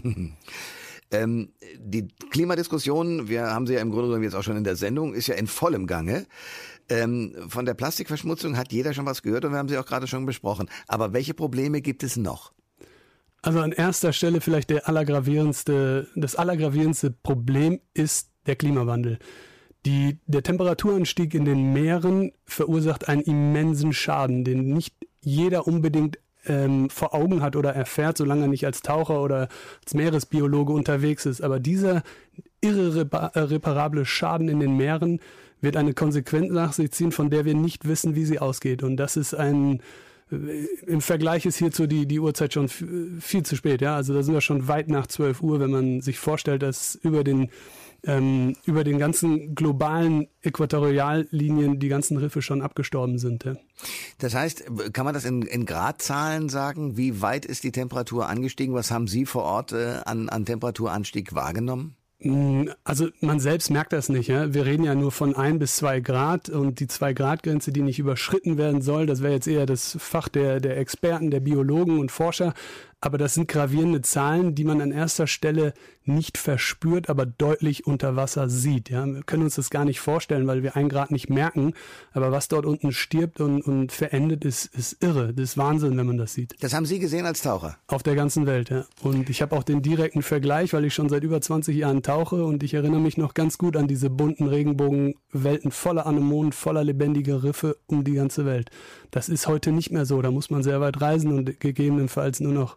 Ähm, 1.11 1.53
die 1.79 2.09
Klimadiskussion, 2.31 3.29
wir 3.29 3.47
haben 3.47 3.67
sie 3.67 3.75
ja 3.75 3.81
im 3.81 3.91
Grunde 3.91 4.09
genommen 4.09 4.25
jetzt 4.25 4.35
auch 4.35 4.43
schon 4.43 4.57
in 4.57 4.65
der 4.65 4.77
Sendung, 4.77 5.15
ist 5.15 5.29
ja 5.29 5.35
in 5.35 5.47
vollem 5.47 5.87
Gange. 5.87 6.27
Ähm, 6.89 7.35
von 7.49 7.65
der 7.65 7.75
Plastikverschmutzung 7.75 8.57
hat 8.57 8.73
jeder 8.73 8.95
schon 8.95 9.07
was 9.07 9.23
gehört 9.23 9.45
und 9.45 9.53
wir 9.53 9.59
haben 9.59 9.69
sie 9.69 9.79
auch 9.79 9.87
gerade 9.87 10.07
schon 10.07 10.27
besprochen. 10.27 10.69
Aber 10.87 11.13
welche 11.13 11.35
Probleme 11.35 11.81
gibt 11.81 12.03
es 12.03 12.17
noch? 12.17 12.53
Also 13.43 13.61
an 13.61 13.73
erster 13.73 14.13
Stelle 14.13 14.41
vielleicht 14.41 14.71
der 14.71 14.89
allergravierendste, 14.89 16.09
das 16.17 16.35
allergravierendste 16.35 17.11
Problem 17.11 17.81
ist 17.95 18.31
der 18.47 18.57
Klimawandel. 18.57 19.19
Die, 19.85 20.19
der 20.27 20.43
Temperaturanstieg 20.43 21.33
in 21.35 21.45
den 21.45 21.73
Meeren 21.73 22.33
verursacht 22.45 23.09
einen 23.09 23.23
immensen 23.23 23.93
Schaden, 23.93 24.43
den 24.43 24.73
nicht 24.73 24.97
jeder 25.21 25.69
unbedingt 25.69 26.19
ähm, 26.47 26.91
vor 26.91 27.15
Augen 27.15 27.43
hat 27.43 27.57
oder 27.57 27.75
erfährt, 27.75 28.17
solange 28.19 28.43
er 28.43 28.49
nicht 28.49 28.67
als 28.67 28.83
Taucher 28.83 29.23
oder 29.23 29.49
als 29.85 29.95
Meeresbiologe 29.95 30.73
unterwegs 30.73 31.27
ist. 31.27 31.43
Aber 31.43 31.61
dieser 31.61 32.03
irreparable 32.61 34.05
Schaden 34.05 34.49
in 34.49 34.61
den 34.61 34.77
Meeren 34.77 35.21
wird 35.61 35.77
eine 35.77 35.95
Konsequenz 35.95 36.53
nach 36.53 36.73
sich 36.73 36.93
ziehen, 36.93 37.13
von 37.13 37.31
der 37.31 37.45
wir 37.45 37.55
nicht 37.55 37.87
wissen, 37.87 38.15
wie 38.15 38.25
sie 38.25 38.39
ausgeht. 38.39 38.83
Und 38.83 38.97
das 38.97 39.17
ist 39.17 39.35
ein 39.35 39.81
äh, 40.31 40.67
im 40.87 41.01
Vergleich 41.01 41.47
ist 41.47 41.57
hierzu 41.57 41.87
die, 41.87 42.07
die 42.07 42.21
Uhrzeit 42.21 42.53
schon 42.53 42.69
viel 42.69 43.45
zu 43.45 43.57
spät, 43.57 43.81
ja. 43.81 43.97
Also 43.97 44.15
da 44.15 44.23
sind 44.23 44.35
wir 44.35 44.41
schon 44.41 44.69
weit 44.69 44.89
nach 44.89 45.07
12 45.07 45.43
Uhr, 45.43 45.61
wenn 45.61 45.71
man 45.71 46.01
sich 46.01 46.19
vorstellt, 46.19 46.63
dass 46.63 46.95
über 46.97 47.25
den 47.25 47.49
ähm, 48.07 48.57
über 48.65 48.85
den 48.85 48.99
ganzen 48.99 49.55
globalen 49.55 50.29
Äquatoriallinien 50.43 51.79
die 51.79 51.89
ganzen 51.89 52.17
Riffe 52.17 52.41
schon 52.41 52.63
abgestorben 52.63 53.19
sind. 53.19 53.45
Ja. 53.45 53.57
Das 54.19 54.35
heißt, 54.35 54.65
kann 54.93 55.05
man 55.05 55.15
das 55.15 55.25
in, 55.25 55.43
in 55.43 55.67
Gradzahlen 55.67 56.49
sagen? 56.49 56.97
Wie 56.97 57.21
weit 57.21 57.45
ist 57.45 57.65
die 57.65 57.73
Temperatur 57.73 58.29
angestiegen? 58.29 58.75
Was 58.75 58.91
haben 58.91 59.09
Sie 59.09 59.27
vor 59.27 59.43
Ort 59.43 59.73
äh, 59.73 60.01
an, 60.05 60.29
an 60.29 60.45
Temperaturanstieg 60.45 61.35
wahrgenommen? 61.35 61.97
Mm, 62.21 62.69
also 62.83 63.09
man 63.21 63.41
selbst 63.41 63.71
merkt 63.71 63.93
das 63.93 64.09
nicht. 64.09 64.29
Ja? 64.29 64.55
Wir 64.55 64.65
reden 64.65 64.85
ja 64.85 64.95
nur 64.95 65.13
von 65.13 65.37
ein 65.37 65.59
bis 65.59 65.77
zwei 65.77 66.01
Grad 66.01 66.49
und 66.49 66.81
die 66.81 66.87
zwei 66.87 67.13
Grad 67.13 67.43
Grenze, 67.43 67.73
die 67.73 67.83
nicht 67.83 67.99
überschritten 67.99 68.57
werden 68.57 68.83
soll, 68.83 69.07
das 69.07 69.23
wäre 69.23 69.35
jetzt 69.35 69.47
eher 69.49 69.67
das 69.67 69.97
Fach 70.01 70.29
der, 70.29 70.61
der 70.61 70.79
Experten, 70.79 71.31
der 71.31 71.41
Biologen 71.41 71.99
und 71.99 72.11
Forscher. 72.11 72.55
Aber 73.01 73.19
das 73.19 73.35
sind 73.35 73.49
gravierende 73.49 74.01
Zahlen, 74.01 74.55
die 74.55 74.65
man 74.65 74.81
an 74.81 74.91
erster 74.91 75.27
Stelle 75.27 75.75
nicht 76.05 76.39
verspürt, 76.39 77.11
aber 77.11 77.27
deutlich 77.27 77.87
unter 77.87 78.17
Wasser 78.17 78.49
sieht. 78.49 78.91
Ja, 78.91 79.05
wir 79.07 79.23
können 79.23 79.43
uns 79.43 79.57
das 79.57 79.71
gar 79.71 79.85
nicht 79.85 80.01
vorstellen, 80.01 80.47
weil 80.47 80.63
wir 80.63 80.77
einen 80.77 80.89
Grad 80.89 81.11
nicht 81.11 81.29
merken. 81.29 81.75
Aber 82.13 82.33
was 82.33 82.49
dort 82.49 82.65
unten 82.65 82.93
stirbt 82.93 83.41
und, 83.41 83.61
und 83.63 83.93
verendet, 83.93 84.45
ist, 84.45 84.67
ist 84.67 85.03
irre. 85.03 85.35
Das 85.35 85.51
ist 85.51 85.59
Wahnsinn, 85.59 85.97
wenn 85.97 86.07
man 86.07 86.17
das 86.17 86.33
sieht. 86.33 86.55
Das 86.61 86.75
haben 86.75 86.87
Sie 86.87 86.99
gesehen 86.99 87.27
als 87.27 87.43
Taucher? 87.43 87.77
Auf 87.89 88.03
der 88.03 88.15
ganzen 88.15 88.47
Welt, 88.47 88.71
ja. 88.71 88.87
Und 89.03 89.29
ich 89.29 89.43
habe 89.43 89.57
auch 89.57 89.65
den 89.65 89.83
direkten 89.83 90.23
Vergleich, 90.23 90.73
weil 90.73 90.85
ich 90.85 90.95
schon 90.95 91.09
seit 91.09 91.25
über 91.25 91.41
20 91.41 91.77
Jahren 91.77 92.03
tauche 92.03 92.45
und 92.45 92.63
ich 92.63 92.75
erinnere 92.75 93.01
mich 93.01 93.17
noch 93.17 93.35
ganz 93.35 93.59
gut 93.59 93.77
an 93.77 93.89
diese 93.89 94.09
bunten 94.09 94.47
Regenbogenwelten 94.47 95.71
voller 95.71 96.07
Anemonen, 96.07 96.53
voller 96.53 96.85
lebendiger 96.85 97.43
Riffe 97.43 97.79
um 97.87 98.05
die 98.05 98.15
ganze 98.15 98.47
Welt. 98.47 98.71
Das 99.11 99.29
ist 99.29 99.49
heute 99.49 99.73
nicht 99.73 99.91
mehr 99.91 100.07
so. 100.07 100.23
Da 100.23 100.31
muss 100.31 100.51
man 100.51 100.63
sehr 100.63 100.81
weit 100.81 101.01
reisen 101.01 101.33
und 101.33 101.61
gegebenenfalls 101.61 102.41
nur 102.41 102.53
noch 102.53 102.77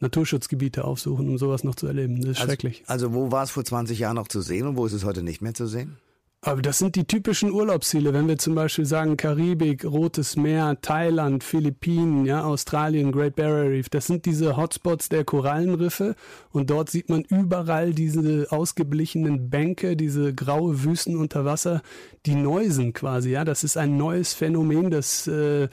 Naturschutzgebiete 0.00 0.84
aufsuchen, 0.84 1.28
um 1.28 1.38
sowas 1.38 1.64
noch 1.64 1.74
zu 1.74 1.86
erleben. 1.86 2.20
Das 2.20 2.30
ist 2.30 2.36
also, 2.38 2.50
schrecklich. 2.50 2.82
Also 2.86 3.14
wo 3.14 3.30
war 3.32 3.44
es 3.44 3.50
vor 3.50 3.64
20 3.64 3.98
Jahren 3.98 4.16
noch 4.16 4.28
zu 4.28 4.40
sehen 4.40 4.66
und 4.66 4.76
wo 4.76 4.86
ist 4.86 4.92
es 4.92 5.04
heute 5.04 5.22
nicht 5.22 5.42
mehr 5.42 5.54
zu 5.54 5.66
sehen? 5.66 5.98
Aber 6.40 6.62
das 6.62 6.78
sind 6.78 6.94
die 6.94 7.04
typischen 7.04 7.50
Urlaubsziele, 7.50 8.14
wenn 8.14 8.28
wir 8.28 8.38
zum 8.38 8.54
Beispiel 8.54 8.84
sagen 8.84 9.16
Karibik, 9.16 9.84
Rotes 9.84 10.36
Meer, 10.36 10.80
Thailand, 10.80 11.42
Philippinen, 11.42 12.26
ja, 12.26 12.44
Australien, 12.44 13.10
Great 13.10 13.34
Barrier 13.34 13.72
Reef. 13.72 13.88
Das 13.88 14.06
sind 14.06 14.24
diese 14.24 14.56
Hotspots 14.56 15.08
der 15.08 15.24
Korallenriffe 15.24 16.14
und 16.52 16.70
dort 16.70 16.90
sieht 16.90 17.08
man 17.08 17.22
überall 17.22 17.92
diese 17.92 18.46
ausgeblichenen 18.50 19.50
Bänke, 19.50 19.96
diese 19.96 20.32
graue 20.32 20.84
Wüsten 20.84 21.16
unter 21.16 21.44
Wasser, 21.44 21.82
die 22.24 22.36
neu 22.36 22.70
sind 22.70 22.94
quasi. 22.94 23.30
Ja, 23.30 23.44
das 23.44 23.64
ist 23.64 23.76
ein 23.76 23.96
neues 23.96 24.32
Phänomen, 24.32 24.92
das 24.92 25.26
äh, 25.26 25.68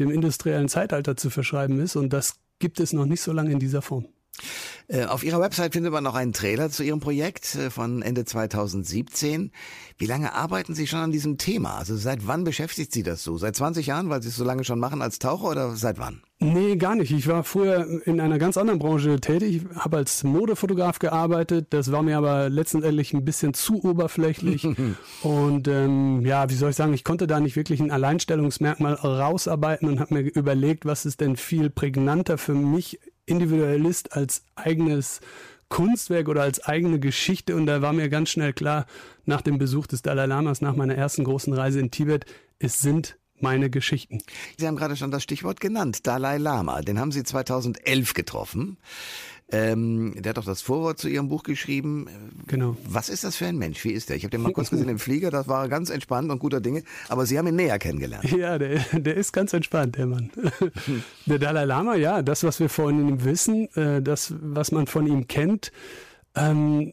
dem 0.00 0.10
industriellen 0.10 0.68
Zeitalter 0.68 1.16
zu 1.16 1.30
verschreiben 1.30 1.80
ist 1.80 1.96
und 1.96 2.12
das 2.12 2.34
gibt 2.60 2.78
es 2.78 2.92
noch 2.92 3.06
nicht 3.06 3.22
so 3.22 3.32
lange 3.32 3.50
in 3.50 3.58
dieser 3.58 3.82
Form. 3.82 4.06
Äh, 4.90 5.04
auf 5.04 5.22
Ihrer 5.22 5.40
Website 5.40 5.74
findet 5.74 5.92
man 5.92 6.02
noch 6.02 6.16
einen 6.16 6.32
Trailer 6.32 6.68
zu 6.68 6.82
Ihrem 6.82 6.98
Projekt 6.98 7.54
äh, 7.54 7.70
von 7.70 8.02
Ende 8.02 8.24
2017. 8.24 9.52
Wie 9.98 10.06
lange 10.06 10.34
arbeiten 10.34 10.74
Sie 10.74 10.88
schon 10.88 10.98
an 10.98 11.12
diesem 11.12 11.38
Thema? 11.38 11.76
Also 11.76 11.96
seit 11.96 12.26
wann 12.26 12.42
beschäftigt 12.42 12.92
Sie 12.92 13.04
das 13.04 13.22
so? 13.22 13.38
Seit 13.38 13.54
20 13.54 13.86
Jahren, 13.86 14.10
weil 14.10 14.20
Sie 14.20 14.30
es 14.30 14.36
so 14.36 14.44
lange 14.44 14.64
schon 14.64 14.80
machen 14.80 15.00
als 15.00 15.20
Taucher 15.20 15.50
oder 15.50 15.76
seit 15.76 15.98
wann? 15.98 16.22
Nee, 16.40 16.76
gar 16.76 16.96
nicht. 16.96 17.12
Ich 17.12 17.28
war 17.28 17.44
früher 17.44 17.86
in 18.06 18.18
einer 18.18 18.38
ganz 18.38 18.56
anderen 18.56 18.80
Branche 18.80 19.20
tätig, 19.20 19.62
Ich 19.62 19.76
habe 19.78 19.98
als 19.98 20.24
Modefotograf 20.24 20.98
gearbeitet. 20.98 21.68
Das 21.70 21.92
war 21.92 22.02
mir 22.02 22.16
aber 22.16 22.48
letztendlich 22.48 23.12
ein 23.12 23.24
bisschen 23.24 23.54
zu 23.54 23.84
oberflächlich. 23.84 24.66
und 25.22 25.68
ähm, 25.68 26.24
ja, 26.24 26.48
wie 26.50 26.54
soll 26.54 26.70
ich 26.70 26.76
sagen, 26.76 26.94
ich 26.94 27.04
konnte 27.04 27.28
da 27.28 27.38
nicht 27.38 27.54
wirklich 27.54 27.78
ein 27.78 27.92
Alleinstellungsmerkmal 27.92 28.94
rausarbeiten 28.94 29.86
und 29.88 30.00
habe 30.00 30.14
mir 30.14 30.20
überlegt, 30.22 30.84
was 30.84 31.04
ist 31.04 31.20
denn 31.20 31.36
viel 31.36 31.70
prägnanter 31.70 32.38
für 32.38 32.54
mich 32.54 32.98
Individualist 33.30 34.14
als 34.14 34.44
eigenes 34.56 35.20
Kunstwerk 35.68 36.28
oder 36.28 36.42
als 36.42 36.62
eigene 36.64 36.98
Geschichte. 36.98 37.56
Und 37.56 37.66
da 37.66 37.80
war 37.80 37.92
mir 37.92 38.08
ganz 38.08 38.30
schnell 38.30 38.52
klar, 38.52 38.86
nach 39.24 39.40
dem 39.40 39.58
Besuch 39.58 39.86
des 39.86 40.02
Dalai 40.02 40.26
Lamas, 40.26 40.60
nach 40.60 40.76
meiner 40.76 40.96
ersten 40.96 41.24
großen 41.24 41.52
Reise 41.52 41.80
in 41.80 41.90
Tibet, 41.90 42.26
es 42.58 42.80
sind 42.80 43.16
meine 43.40 43.70
Geschichten. 43.70 44.18
Sie 44.58 44.66
haben 44.66 44.76
gerade 44.76 44.96
schon 44.96 45.10
das 45.10 45.22
Stichwort 45.22 45.60
genannt, 45.60 46.06
Dalai 46.06 46.38
Lama. 46.38 46.82
Den 46.82 46.98
haben 46.98 47.12
Sie 47.12 47.22
2011 47.22 48.14
getroffen. 48.14 48.76
Ähm, 49.52 50.14
der 50.16 50.30
hat 50.30 50.36
doch 50.36 50.44
das 50.44 50.62
Vorwort 50.62 50.98
zu 50.98 51.08
Ihrem 51.08 51.28
Buch 51.28 51.42
geschrieben. 51.42 52.06
Genau. 52.46 52.76
Was 52.88 53.08
ist 53.08 53.24
das 53.24 53.36
für 53.36 53.46
ein 53.46 53.58
Mensch? 53.58 53.84
Wie 53.84 53.92
ist 53.92 54.08
der? 54.08 54.16
Ich 54.16 54.22
habe 54.22 54.30
den 54.30 54.42
mal 54.42 54.52
kurz 54.54 54.70
gesehen 54.70 54.88
im 54.88 54.98
Flieger, 54.98 55.30
das 55.30 55.48
war 55.48 55.68
ganz 55.68 55.90
entspannt 55.90 56.30
und 56.30 56.38
guter 56.38 56.60
Dinge, 56.60 56.82
aber 57.08 57.26
Sie 57.26 57.38
haben 57.38 57.48
ihn 57.48 57.56
näher 57.56 57.78
kennengelernt. 57.78 58.30
Ja, 58.30 58.58
der, 58.58 58.78
der 58.92 59.16
ist 59.16 59.32
ganz 59.32 59.52
entspannt, 59.52 59.96
der 59.96 60.06
Mann. 60.06 60.30
Der 61.26 61.38
Dalai 61.38 61.64
Lama, 61.64 61.96
ja, 61.96 62.22
das, 62.22 62.44
was 62.44 62.60
wir 62.60 62.68
von 62.68 63.08
ihm 63.08 63.24
wissen, 63.24 63.68
äh, 63.74 64.00
das, 64.00 64.34
was 64.40 64.72
man 64.72 64.86
von 64.86 65.06
ihm 65.06 65.26
kennt, 65.26 65.72
ähm, 66.34 66.92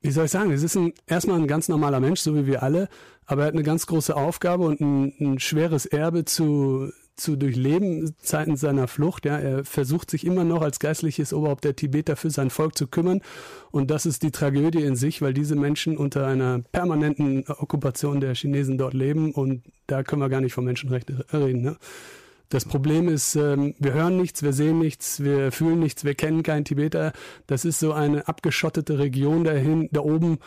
wie 0.00 0.10
soll 0.10 0.26
ich 0.26 0.30
sagen, 0.30 0.50
es 0.52 0.62
ist 0.62 0.76
ein, 0.76 0.92
erstmal 1.06 1.40
ein 1.40 1.48
ganz 1.48 1.68
normaler 1.68 2.00
Mensch, 2.00 2.20
so 2.20 2.34
wie 2.36 2.46
wir 2.46 2.62
alle, 2.62 2.88
aber 3.26 3.42
er 3.42 3.46
hat 3.48 3.54
eine 3.54 3.62
ganz 3.62 3.86
große 3.86 4.14
Aufgabe 4.14 4.64
und 4.64 4.80
ein, 4.80 5.12
ein 5.20 5.38
schweres 5.38 5.86
Erbe 5.86 6.24
zu, 6.24 6.90
zu 7.18 7.36
durchleben 7.36 8.14
seitens 8.22 8.60
seiner 8.60 8.88
Flucht. 8.88 9.24
Ja, 9.26 9.38
er 9.38 9.64
versucht 9.64 10.10
sich 10.10 10.24
immer 10.24 10.44
noch 10.44 10.62
als 10.62 10.78
geistliches 10.78 11.32
Oberhaupt 11.32 11.64
der 11.64 11.76
Tibeter 11.76 12.16
für 12.16 12.30
sein 12.30 12.50
Volk 12.50 12.76
zu 12.76 12.86
kümmern. 12.86 13.20
Und 13.70 13.90
das 13.90 14.06
ist 14.06 14.22
die 14.22 14.30
Tragödie 14.30 14.82
in 14.82 14.96
sich, 14.96 15.20
weil 15.20 15.34
diese 15.34 15.56
Menschen 15.56 15.96
unter 15.96 16.26
einer 16.26 16.60
permanenten 16.72 17.44
Okkupation 17.48 18.20
der 18.20 18.34
Chinesen 18.34 18.78
dort 18.78 18.94
leben. 18.94 19.32
Und 19.32 19.62
da 19.86 20.02
können 20.02 20.22
wir 20.22 20.28
gar 20.28 20.40
nicht 20.40 20.54
von 20.54 20.64
Menschenrechten 20.64 21.22
reden. 21.32 21.62
Ne? 21.62 21.76
Das 22.48 22.64
Problem 22.64 23.08
ist, 23.08 23.34
ähm, 23.36 23.74
wir 23.78 23.92
hören 23.92 24.16
nichts, 24.16 24.42
wir 24.42 24.54
sehen 24.54 24.78
nichts, 24.78 25.22
wir 25.22 25.52
fühlen 25.52 25.80
nichts, 25.80 26.04
wir 26.04 26.14
kennen 26.14 26.42
keinen 26.42 26.64
Tibeter. 26.64 27.12
Das 27.46 27.66
ist 27.66 27.78
so 27.78 27.92
eine 27.92 28.26
abgeschottete 28.26 28.98
Region 28.98 29.44
dahin, 29.44 29.88
da 29.92 30.00
oben, 30.00 30.38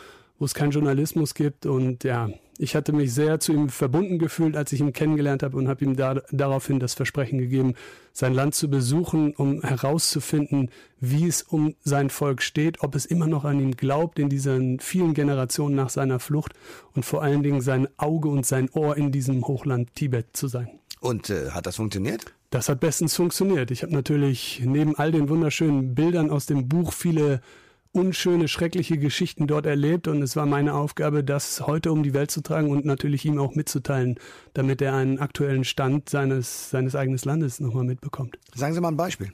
wo 0.42 0.44
es 0.44 0.54
keinen 0.54 0.72
Journalismus 0.72 1.34
gibt. 1.34 1.66
Und 1.66 2.02
ja, 2.02 2.28
ich 2.58 2.74
hatte 2.74 2.92
mich 2.92 3.14
sehr 3.14 3.38
zu 3.38 3.52
ihm 3.52 3.68
verbunden 3.68 4.18
gefühlt, 4.18 4.56
als 4.56 4.72
ich 4.72 4.80
ihn 4.80 4.92
kennengelernt 4.92 5.44
habe 5.44 5.56
und 5.56 5.68
habe 5.68 5.84
ihm 5.84 5.94
da, 5.94 6.20
daraufhin 6.32 6.80
das 6.80 6.94
Versprechen 6.94 7.38
gegeben, 7.38 7.74
sein 8.12 8.34
Land 8.34 8.56
zu 8.56 8.68
besuchen, 8.68 9.36
um 9.36 9.62
herauszufinden, 9.62 10.72
wie 10.98 11.28
es 11.28 11.42
um 11.42 11.76
sein 11.84 12.10
Volk 12.10 12.42
steht, 12.42 12.82
ob 12.82 12.96
es 12.96 13.06
immer 13.06 13.28
noch 13.28 13.44
an 13.44 13.60
ihn 13.60 13.76
glaubt 13.76 14.18
in 14.18 14.28
diesen 14.28 14.80
vielen 14.80 15.14
Generationen 15.14 15.76
nach 15.76 15.90
seiner 15.90 16.18
Flucht 16.18 16.54
und 16.92 17.04
vor 17.04 17.22
allen 17.22 17.44
Dingen 17.44 17.60
sein 17.60 17.86
Auge 17.96 18.28
und 18.28 18.44
sein 18.44 18.68
Ohr 18.70 18.96
in 18.96 19.12
diesem 19.12 19.46
Hochland 19.46 19.94
Tibet 19.94 20.36
zu 20.36 20.48
sein. 20.48 20.68
Und 20.98 21.30
äh, 21.30 21.50
hat 21.50 21.66
das 21.66 21.76
funktioniert? 21.76 22.24
Das 22.50 22.68
hat 22.68 22.80
bestens 22.80 23.14
funktioniert. 23.14 23.70
Ich 23.70 23.84
habe 23.84 23.92
natürlich 23.92 24.60
neben 24.64 24.96
all 24.96 25.12
den 25.12 25.28
wunderschönen 25.28 25.94
Bildern 25.94 26.30
aus 26.30 26.46
dem 26.46 26.68
Buch 26.68 26.92
viele 26.92 27.40
unschöne, 27.92 28.48
schreckliche 28.48 28.98
Geschichten 28.98 29.46
dort 29.46 29.66
erlebt 29.66 30.08
und 30.08 30.22
es 30.22 30.34
war 30.34 30.46
meine 30.46 30.74
Aufgabe, 30.74 31.22
das 31.22 31.66
heute 31.66 31.92
um 31.92 32.02
die 32.02 32.14
Welt 32.14 32.30
zu 32.30 32.42
tragen 32.42 32.70
und 32.70 32.84
natürlich 32.84 33.24
ihm 33.24 33.38
auch 33.38 33.54
mitzuteilen, 33.54 34.18
damit 34.54 34.80
er 34.80 34.94
einen 34.94 35.18
aktuellen 35.18 35.64
Stand 35.64 36.08
seines, 36.08 36.70
seines 36.70 36.96
eigenen 36.96 37.20
Landes 37.22 37.60
nochmal 37.60 37.84
mitbekommt. 37.84 38.38
Sagen 38.54 38.74
Sie 38.74 38.80
mal 38.80 38.88
ein 38.88 38.96
Beispiel. 38.96 39.32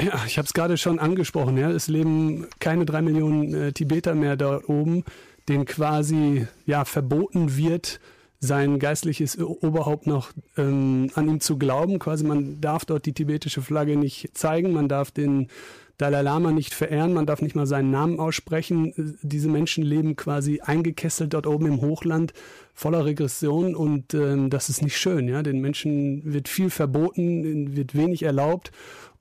Ja, 0.00 0.24
ich 0.26 0.38
habe 0.38 0.46
es 0.46 0.54
gerade 0.54 0.76
schon 0.76 0.98
angesprochen. 0.98 1.56
Ja, 1.56 1.70
es 1.70 1.88
leben 1.88 2.46
keine 2.58 2.84
drei 2.84 3.02
Millionen 3.02 3.54
äh, 3.54 3.72
Tibeter 3.72 4.14
mehr 4.14 4.36
dort 4.36 4.68
oben, 4.68 5.04
denen 5.48 5.66
quasi 5.66 6.46
ja 6.66 6.84
verboten 6.84 7.56
wird, 7.56 8.00
sein 8.40 8.78
geistliches 8.78 9.38
Oberhaupt 9.38 10.06
noch 10.06 10.32
ähm, 10.56 11.10
an 11.14 11.28
ihm 11.28 11.40
zu 11.40 11.56
glauben. 11.58 11.98
Quasi 11.98 12.24
man 12.24 12.60
darf 12.60 12.84
dort 12.84 13.06
die 13.06 13.12
tibetische 13.12 13.62
Flagge 13.62 13.96
nicht 13.96 14.36
zeigen, 14.36 14.72
man 14.72 14.88
darf 14.88 15.10
den 15.10 15.48
Dalai 15.98 16.22
Lama 16.22 16.50
nicht 16.50 16.74
verehren, 16.74 17.12
man 17.12 17.26
darf 17.26 17.40
nicht 17.40 17.54
mal 17.54 17.66
seinen 17.66 17.90
Namen 17.90 18.18
aussprechen. 18.18 19.16
Diese 19.22 19.48
Menschen 19.48 19.84
leben 19.84 20.16
quasi 20.16 20.60
eingekesselt 20.60 21.34
dort 21.34 21.46
oben 21.46 21.66
im 21.66 21.80
Hochland, 21.80 22.32
voller 22.72 23.04
Regression 23.04 23.74
und 23.76 24.14
ähm, 24.14 24.50
das 24.50 24.68
ist 24.68 24.82
nicht 24.82 24.96
schön. 24.96 25.28
Ja, 25.28 25.42
den 25.42 25.60
Menschen 25.60 26.22
wird 26.24 26.48
viel 26.48 26.70
verboten, 26.70 27.76
wird 27.76 27.94
wenig 27.94 28.24
erlaubt 28.24 28.72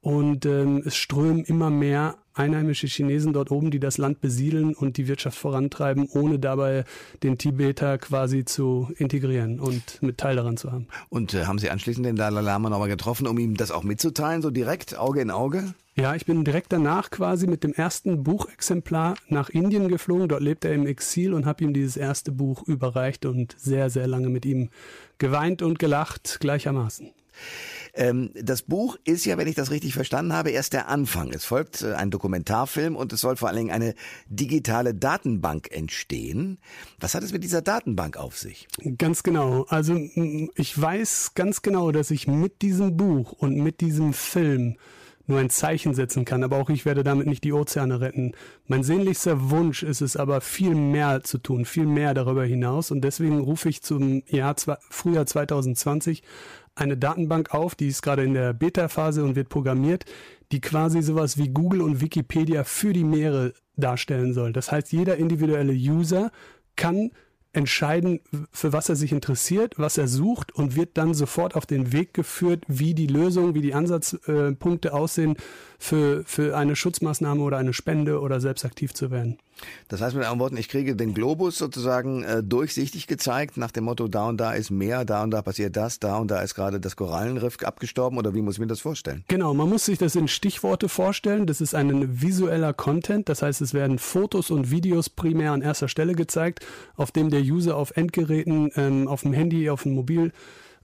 und 0.02 0.46
ähm, 0.46 0.82
es 0.86 0.96
strömen 0.96 1.44
immer 1.46 1.70
mehr 1.70 2.18
einheimische 2.34 2.88
Chinesen 2.88 3.34
dort 3.34 3.52
oben, 3.52 3.72
die 3.72 3.80
das 3.80 3.98
Land 3.98 4.22
besiedeln 4.22 4.74
und 4.74 4.98
die 4.98 5.08
Wirtschaft 5.08 5.38
vorantreiben, 5.38 6.08
ohne 6.12 6.40
dabei 6.40 6.84
den 7.22 7.38
Tibeter 7.38 7.98
quasi 7.98 8.46
zu 8.46 8.92
integrieren 8.98 9.60
und 9.60 10.02
mit 10.02 10.18
Teil 10.18 10.36
daran 10.36 10.58
zu 10.58 10.72
haben. 10.72 10.88
Und 11.10 11.34
äh, 11.34 11.46
haben 11.46 11.60
Sie 11.60 11.70
anschließend 11.70 12.06
den 12.06 12.16
Dalai 12.16 12.42
Lama 12.42 12.70
nochmal 12.70 12.90
getroffen, 12.90 13.28
um 13.28 13.38
ihm 13.38 13.56
das 13.56 13.72
auch 13.72 13.84
mitzuteilen, 13.84 14.42
so 14.42 14.50
direkt, 14.50 14.98
Auge 14.98 15.22
in 15.22 15.32
Auge? 15.32 15.74
Ja, 15.96 16.16
ich 16.16 16.26
bin 16.26 16.44
direkt 16.44 16.74
danach 16.74 17.12
quasi 17.12 17.46
mit 17.46 17.64
dem 17.64 17.72
ersten 17.72 18.24
Buchexemplar 18.24 19.14
nach 19.28 19.50
Indien 19.50 19.90
geflogen. 19.90 20.28
Dort 20.28 20.42
lebt 20.42 20.66
er 20.66 20.74
im 20.74 20.88
Exil 20.88 21.36
und 21.36 21.46
habe 21.46 21.64
ihm 21.64 21.72
dieses 21.72 21.98
erste 21.98 22.32
Buch 22.32 22.64
überreicht 22.64 23.28
und 23.28 23.56
sehr, 23.60 23.92
sehr 23.92 24.08
lange 24.08 24.30
mit 24.30 24.44
ihm 24.44 24.70
geweint 25.20 25.62
und 25.62 25.78
gelacht 25.78 26.40
gleichermaßen. 26.40 27.12
Ähm, 27.96 28.32
das 28.34 28.64
Buch 28.64 28.98
ist 29.04 29.26
ja, 29.26 29.38
wenn 29.38 29.48
ich 29.48 29.56
das 29.56 29.70
richtig 29.70 29.94
verstanden 29.94 30.34
habe, 30.34 30.50
erst 30.50 30.74
der 30.74 30.88
Anfang. 30.88 31.32
Es 31.32 31.46
folgt 31.46 31.84
äh, 31.84 31.94
ein 31.94 32.10
Dokumentarfilm 32.10 32.96
und 32.96 33.14
es 33.14 33.22
soll 33.22 33.36
vor 33.36 33.50
allen 33.50 33.58
Dingen 33.58 33.72
eine 33.72 33.94
digitale 34.28 34.96
Datenbank 34.96 35.70
entstehen. 35.72 36.60
Was 37.00 37.14
hat 37.14 37.24
es 37.24 37.34
mit 37.34 37.44
dieser 37.44 37.62
Datenbank 37.62 38.18
auf 38.18 38.38
sich? 38.38 38.68
Ganz 38.98 39.22
genau. 39.22 39.66
Also 39.70 39.96
ich 40.56 40.82
weiß 40.82 41.34
ganz 41.36 41.62
genau, 41.62 41.92
dass 41.92 42.10
ich 42.10 42.28
mit 42.28 42.62
diesem 42.64 42.98
Buch 42.98 43.32
und 43.32 43.58
mit 43.58 43.80
diesem 43.82 44.14
Film 44.14 44.78
nur 45.26 45.40
ein 45.40 45.50
Zeichen 45.50 45.94
setzen 45.94 46.26
kann, 46.26 46.44
aber 46.44 46.58
auch 46.58 46.70
ich 46.70 46.86
werde 46.86 47.04
damit 47.04 47.28
nicht 47.28 47.44
die 47.44 47.54
Ozeane 47.54 48.02
retten. 48.02 48.34
Mein 48.68 48.84
sehnlichster 48.84 49.50
Wunsch 49.50 49.84
ist 49.84 50.02
es 50.02 50.18
aber, 50.18 50.42
viel 50.42 50.76
mehr 50.76 51.24
zu 51.24 51.38
tun, 51.38 51.66
viel 51.66 51.86
mehr 51.86 52.14
darüber 52.14 52.44
hinaus 52.44 52.92
und 52.92 53.02
deswegen 53.02 53.40
rufe 53.40 53.70
ich 53.70 53.82
zum 53.82 54.24
Jahr 54.28 54.56
Frühjahr 54.90 55.26
2020 55.26 56.24
eine 56.76 56.98
Datenbank 56.98 57.54
auf, 57.54 57.76
die 57.76 57.88
ist 57.88 58.02
gerade 58.02 58.24
in 58.24 58.34
der 58.34 58.54
Beta-Phase 58.54 59.24
und 59.24 59.36
wird 59.36 59.50
programmiert, 59.50 60.06
die 60.52 60.62
quasi 60.62 61.02
sowas 61.02 61.38
wie 61.38 61.50
Google 61.50 61.82
und 61.82 62.02
Wikipedia 62.02 62.64
für 62.64 62.94
die 62.94 63.04
Meere 63.04 63.54
darstellen 63.76 64.34
soll. 64.34 64.54
Das 64.54 64.72
heißt, 64.72 64.92
jeder 64.92 65.18
individuelle 65.18 65.74
User 65.74 66.32
kann 66.76 67.12
entscheiden, 67.54 68.20
für 68.52 68.74
was 68.74 68.90
er 68.90 68.96
sich 68.96 69.12
interessiert, 69.12 69.76
was 69.78 69.98
er 70.00 70.08
sucht 70.08 70.52
und 70.54 70.76
wird 70.76 70.98
dann 70.98 71.14
sofort 71.14 71.56
auf 71.56 71.68
den 71.68 71.94
Weg 71.94 72.14
geführt, 72.14 72.64
wie 72.68 72.96
die 72.96 73.08
Lösung, 73.08 73.54
wie 73.54 73.62
die 73.62 73.76
Ansatzpunkte 73.76 74.94
aussehen 74.94 75.38
für, 75.78 76.24
für 76.26 76.58
eine 76.58 76.76
Schutzmaßnahme 76.76 77.44
oder 77.44 77.58
eine 77.58 77.74
Spende 77.74 78.20
oder 78.20 78.40
selbst 78.40 78.66
aktiv 78.66 78.94
zu 78.94 79.12
werden. 79.12 79.38
Das 79.88 80.02
heißt 80.02 80.16
mit 80.16 80.24
anderen 80.24 80.40
Worten, 80.40 80.58
ich 80.58 80.70
kriege 80.70 80.96
den 80.96 81.14
Globus 81.14 81.58
sozusagen 81.58 82.24
äh, 82.24 82.44
durchsichtig 82.44 83.08
gezeigt, 83.08 83.58
nach 83.58 83.72
dem 83.72 83.86
Motto, 83.86 84.08
da 84.08 84.28
und 84.28 84.38
da 84.38 84.54
ist 84.54 84.72
mehr, 84.72 85.06
da 85.06 85.24
und 85.24 85.32
da 85.32 85.42
passiert 85.42 85.76
das, 85.76 86.00
da 86.00 86.18
und 86.18 86.30
da 86.30 86.42
ist 86.42 86.56
gerade 86.56 86.80
das 86.80 86.96
Korallenriff 86.96 87.58
abgestorben 87.64 88.18
oder 88.18 88.34
wie 88.34 88.42
muss 88.42 88.56
ich 88.56 88.60
mir 88.60 88.68
das 88.68 88.82
vorstellen? 88.82 89.24
Genau, 89.28 89.54
man 89.54 89.70
muss 89.70 89.86
sich 89.86 89.98
das 89.98 90.16
in 90.16 90.28
Stichworte 90.28 90.90
vorstellen. 90.90 91.46
Das 91.46 91.62
ist 91.62 91.76
ein 91.76 92.22
visueller 92.22 92.74
Content, 92.74 93.30
das 93.30 93.42
heißt, 93.42 93.62
es 93.62 93.74
werden 93.74 94.00
Fotos 94.00 94.52
und 94.52 94.72
Videos 94.72 95.10
primär 95.10 95.52
an 95.52 95.62
erster 95.62 95.88
Stelle 95.88 96.16
gezeigt, 96.16 96.66
auf 96.96 97.12
dem 97.12 97.30
der 97.30 97.42
User 97.42 97.78
auf 97.78 97.96
Endgeräten, 97.96 98.72
ähm, 98.76 99.08
auf 99.08 99.22
dem 99.22 99.34
Handy, 99.34 99.70
auf 99.70 99.84
dem 99.84 99.94
Mobil, 99.94 100.32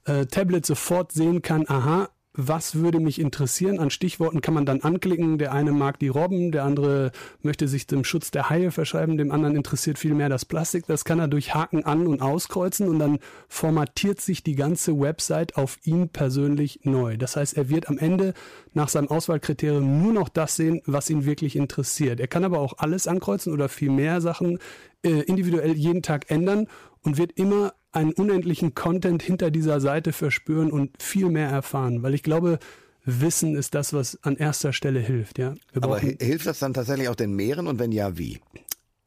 äh, 0.04 0.26
Tablet 0.26 0.64
sofort 0.64 1.12
sehen 1.12 1.42
kann, 1.42 1.66
aha, 1.68 2.08
was 2.48 2.76
würde 2.76 3.00
mich 3.00 3.20
interessieren? 3.20 3.78
An 3.78 3.90
Stichworten 3.90 4.40
kann 4.40 4.54
man 4.54 4.66
dann 4.66 4.80
anklicken. 4.80 5.38
Der 5.38 5.52
eine 5.52 5.72
mag 5.72 5.98
die 5.98 6.08
Robben, 6.08 6.52
der 6.52 6.64
andere 6.64 7.12
möchte 7.42 7.68
sich 7.68 7.86
dem 7.86 8.04
Schutz 8.04 8.30
der 8.30 8.50
Haie 8.50 8.70
verschreiben, 8.70 9.16
dem 9.16 9.32
anderen 9.32 9.56
interessiert 9.56 9.98
viel 9.98 10.14
mehr 10.14 10.28
das 10.28 10.44
Plastik. 10.44 10.86
Das 10.86 11.04
kann 11.04 11.18
er 11.18 11.28
durch 11.28 11.54
Haken 11.54 11.84
an- 11.84 12.06
und 12.06 12.22
auskreuzen 12.22 12.88
und 12.88 12.98
dann 12.98 13.18
formatiert 13.48 14.20
sich 14.20 14.42
die 14.42 14.54
ganze 14.54 14.98
Website 14.98 15.56
auf 15.56 15.78
ihn 15.84 16.08
persönlich 16.08 16.80
neu. 16.84 17.16
Das 17.16 17.36
heißt, 17.36 17.56
er 17.56 17.68
wird 17.68 17.88
am 17.88 17.98
Ende 17.98 18.34
nach 18.74 18.88
seinem 18.88 19.08
Auswahlkriterium 19.08 20.02
nur 20.02 20.12
noch 20.12 20.28
das 20.28 20.56
sehen, 20.56 20.80
was 20.86 21.10
ihn 21.10 21.24
wirklich 21.24 21.56
interessiert. 21.56 22.20
Er 22.20 22.28
kann 22.28 22.44
aber 22.44 22.60
auch 22.60 22.74
alles 22.78 23.06
ankreuzen 23.06 23.52
oder 23.52 23.68
viel 23.68 23.90
mehr 23.90 24.20
Sachen 24.20 24.58
äh, 25.02 25.22
individuell 25.22 25.72
jeden 25.72 26.02
Tag 26.02 26.30
ändern 26.30 26.66
und 27.02 27.18
wird 27.18 27.32
immer 27.32 27.72
einen 27.92 28.12
unendlichen 28.12 28.74
Content 28.74 29.22
hinter 29.22 29.50
dieser 29.50 29.80
Seite 29.80 30.12
verspüren 30.12 30.70
und 30.70 31.02
viel 31.02 31.28
mehr 31.28 31.48
erfahren, 31.48 32.02
weil 32.02 32.14
ich 32.14 32.22
glaube, 32.22 32.58
Wissen 33.04 33.56
ist 33.56 33.74
das, 33.74 33.92
was 33.92 34.22
an 34.22 34.36
erster 34.36 34.72
Stelle 34.72 35.00
hilft. 35.00 35.38
Ja, 35.38 35.54
Aber 35.80 35.98
hilft 35.98 36.46
das 36.46 36.58
dann 36.58 36.74
tatsächlich 36.74 37.08
auch 37.08 37.14
den 37.14 37.34
Meeren 37.34 37.66
und 37.66 37.78
wenn 37.78 37.92
ja, 37.92 38.18
wie? 38.18 38.40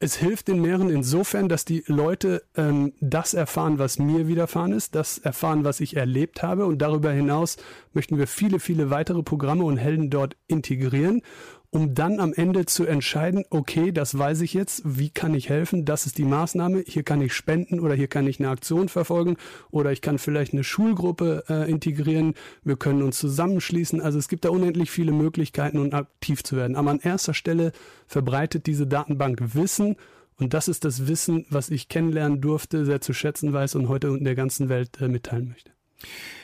Es 0.00 0.16
hilft 0.16 0.48
den 0.48 0.60
Meeren 0.60 0.90
insofern, 0.90 1.48
dass 1.48 1.64
die 1.64 1.84
Leute 1.86 2.42
ähm, 2.56 2.92
das 3.00 3.32
erfahren, 3.32 3.78
was 3.78 3.98
mir 3.98 4.26
widerfahren 4.28 4.72
ist, 4.72 4.94
das 4.94 5.18
erfahren, 5.18 5.64
was 5.64 5.80
ich 5.80 5.96
erlebt 5.96 6.42
habe. 6.42 6.66
Und 6.66 6.78
darüber 6.78 7.10
hinaus 7.12 7.56
möchten 7.94 8.18
wir 8.18 8.26
viele, 8.26 8.58
viele 8.58 8.90
weitere 8.90 9.22
Programme 9.22 9.64
und 9.64 9.78
Helden 9.78 10.10
dort 10.10 10.36
integrieren 10.46 11.22
um 11.74 11.92
dann 11.92 12.20
am 12.20 12.32
Ende 12.32 12.66
zu 12.66 12.86
entscheiden, 12.86 13.44
okay, 13.50 13.90
das 13.90 14.16
weiß 14.16 14.42
ich 14.42 14.54
jetzt, 14.54 14.82
wie 14.84 15.10
kann 15.10 15.34
ich 15.34 15.48
helfen, 15.48 15.84
das 15.84 16.06
ist 16.06 16.18
die 16.18 16.24
Maßnahme, 16.24 16.84
hier 16.86 17.02
kann 17.02 17.20
ich 17.20 17.34
spenden 17.34 17.80
oder 17.80 17.94
hier 17.94 18.06
kann 18.06 18.28
ich 18.28 18.38
eine 18.38 18.48
Aktion 18.48 18.88
verfolgen 18.88 19.36
oder 19.72 19.90
ich 19.90 20.00
kann 20.00 20.18
vielleicht 20.18 20.52
eine 20.52 20.62
Schulgruppe 20.62 21.44
äh, 21.48 21.68
integrieren, 21.68 22.34
wir 22.62 22.76
können 22.76 23.02
uns 23.02 23.18
zusammenschließen, 23.18 24.00
also 24.00 24.18
es 24.18 24.28
gibt 24.28 24.44
da 24.44 24.50
unendlich 24.50 24.92
viele 24.92 25.10
Möglichkeiten, 25.10 25.78
um 25.78 25.92
aktiv 25.92 26.44
zu 26.44 26.56
werden. 26.56 26.76
Aber 26.76 26.92
an 26.92 27.00
erster 27.00 27.34
Stelle 27.34 27.72
verbreitet 28.06 28.66
diese 28.66 28.86
Datenbank 28.86 29.54
Wissen 29.54 29.96
und 30.36 30.54
das 30.54 30.68
ist 30.68 30.84
das 30.84 31.08
Wissen, 31.08 31.44
was 31.50 31.70
ich 31.70 31.88
kennenlernen 31.88 32.40
durfte, 32.40 32.84
sehr 32.84 33.00
zu 33.00 33.12
schätzen 33.12 33.52
weiß 33.52 33.74
und 33.74 33.88
heute 33.88 34.08
in 34.08 34.24
der 34.24 34.36
ganzen 34.36 34.68
Welt 34.68 35.00
äh, 35.00 35.08
mitteilen 35.08 35.48
möchte. 35.48 35.73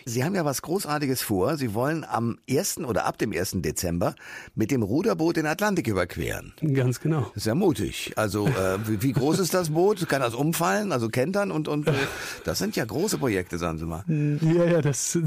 Sie 0.04 0.24
haben 0.24 0.34
ja 0.34 0.44
was 0.44 0.62
Großartiges 0.62 1.22
vor. 1.22 1.56
Sie 1.56 1.74
wollen 1.74 2.04
am 2.04 2.38
1. 2.48 2.78
oder 2.78 3.04
ab 3.04 3.18
dem 3.18 3.32
1. 3.32 3.56
Dezember 3.56 4.14
mit 4.54 4.70
dem 4.70 4.82
Ruderboot 4.82 5.36
den 5.36 5.46
Atlantik 5.46 5.86
überqueren. 5.86 6.52
Ganz 6.72 7.00
genau. 7.00 7.22
Das 7.34 7.38
ist 7.38 7.46
ja 7.46 7.54
mutig. 7.54 8.12
Also 8.16 8.48
äh, 8.48 8.78
wie, 8.86 9.02
wie, 9.02 9.12
groß 9.12 9.38
ist 9.38 9.54
das 9.54 9.70
Boot? 9.70 10.08
Kann 10.08 10.20
das 10.20 10.34
umfallen? 10.34 10.92
Also 10.92 11.08
kentern 11.08 11.50
und 11.50 11.68
und 11.68 11.86
äh, 11.88 11.92
das 12.44 12.58
sind 12.58 12.76
ja 12.76 12.84
große 12.84 13.18
Projekte, 13.18 13.58
sagen 13.58 13.78
Sie 13.78 13.86
mal. 13.86 14.04
Ja, 14.08 14.64
ja, 14.64 14.82
das 14.82 15.18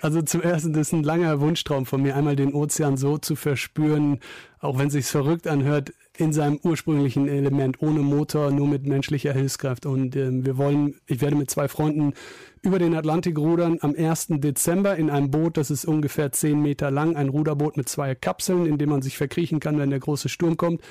also 0.00 0.22
zum 0.22 0.42
ersten 0.42 0.72
das 0.72 0.88
ist 0.88 0.92
ein 0.92 1.02
langer 1.02 1.40
Wunschtraum 1.40 1.86
von 1.86 2.02
mir, 2.02 2.16
einmal 2.16 2.36
den 2.36 2.52
Ozean 2.52 2.96
so 2.96 3.18
zu 3.18 3.36
verspüren, 3.36 4.20
auch 4.60 4.78
wenn 4.78 4.90
sich's 4.90 5.10
verrückt 5.10 5.46
anhört, 5.46 5.92
in 6.18 6.32
seinem 6.32 6.58
ursprünglichen 6.62 7.28
Element, 7.28 7.80
ohne 7.80 8.00
Motor, 8.00 8.50
nur 8.50 8.66
mit 8.66 8.86
menschlicher 8.86 9.32
Hilfskraft. 9.32 9.86
Und 9.86 10.16
ähm, 10.16 10.44
wir 10.44 10.58
wollen, 10.58 10.96
ich 11.06 11.20
werde 11.20 11.36
mit 11.36 11.48
zwei 11.48 11.68
Freunden 11.68 12.12
über 12.60 12.80
den 12.80 12.96
Atlantik 12.96 13.38
rudern 13.38 13.78
am 13.80 13.94
1. 13.96 14.26
Dezember 14.30 14.96
in 14.96 15.10
einem 15.10 15.30
Boot, 15.30 15.56
das 15.56 15.70
ist 15.70 15.84
ungefähr 15.84 16.32
10 16.32 16.60
Meter 16.60 16.90
lang, 16.90 17.14
ein 17.14 17.28
Ruderboot 17.28 17.76
mit 17.76 17.88
zwei 17.88 18.16
Kapseln, 18.16 18.66
in 18.66 18.78
dem 18.78 18.90
man 18.90 19.00
sich 19.00 19.16
verkriechen 19.16 19.60
kann, 19.60 19.78
wenn 19.78 19.90
der 19.90 20.00
große 20.00 20.28
Sturm 20.28 20.56
kommt. 20.56 20.82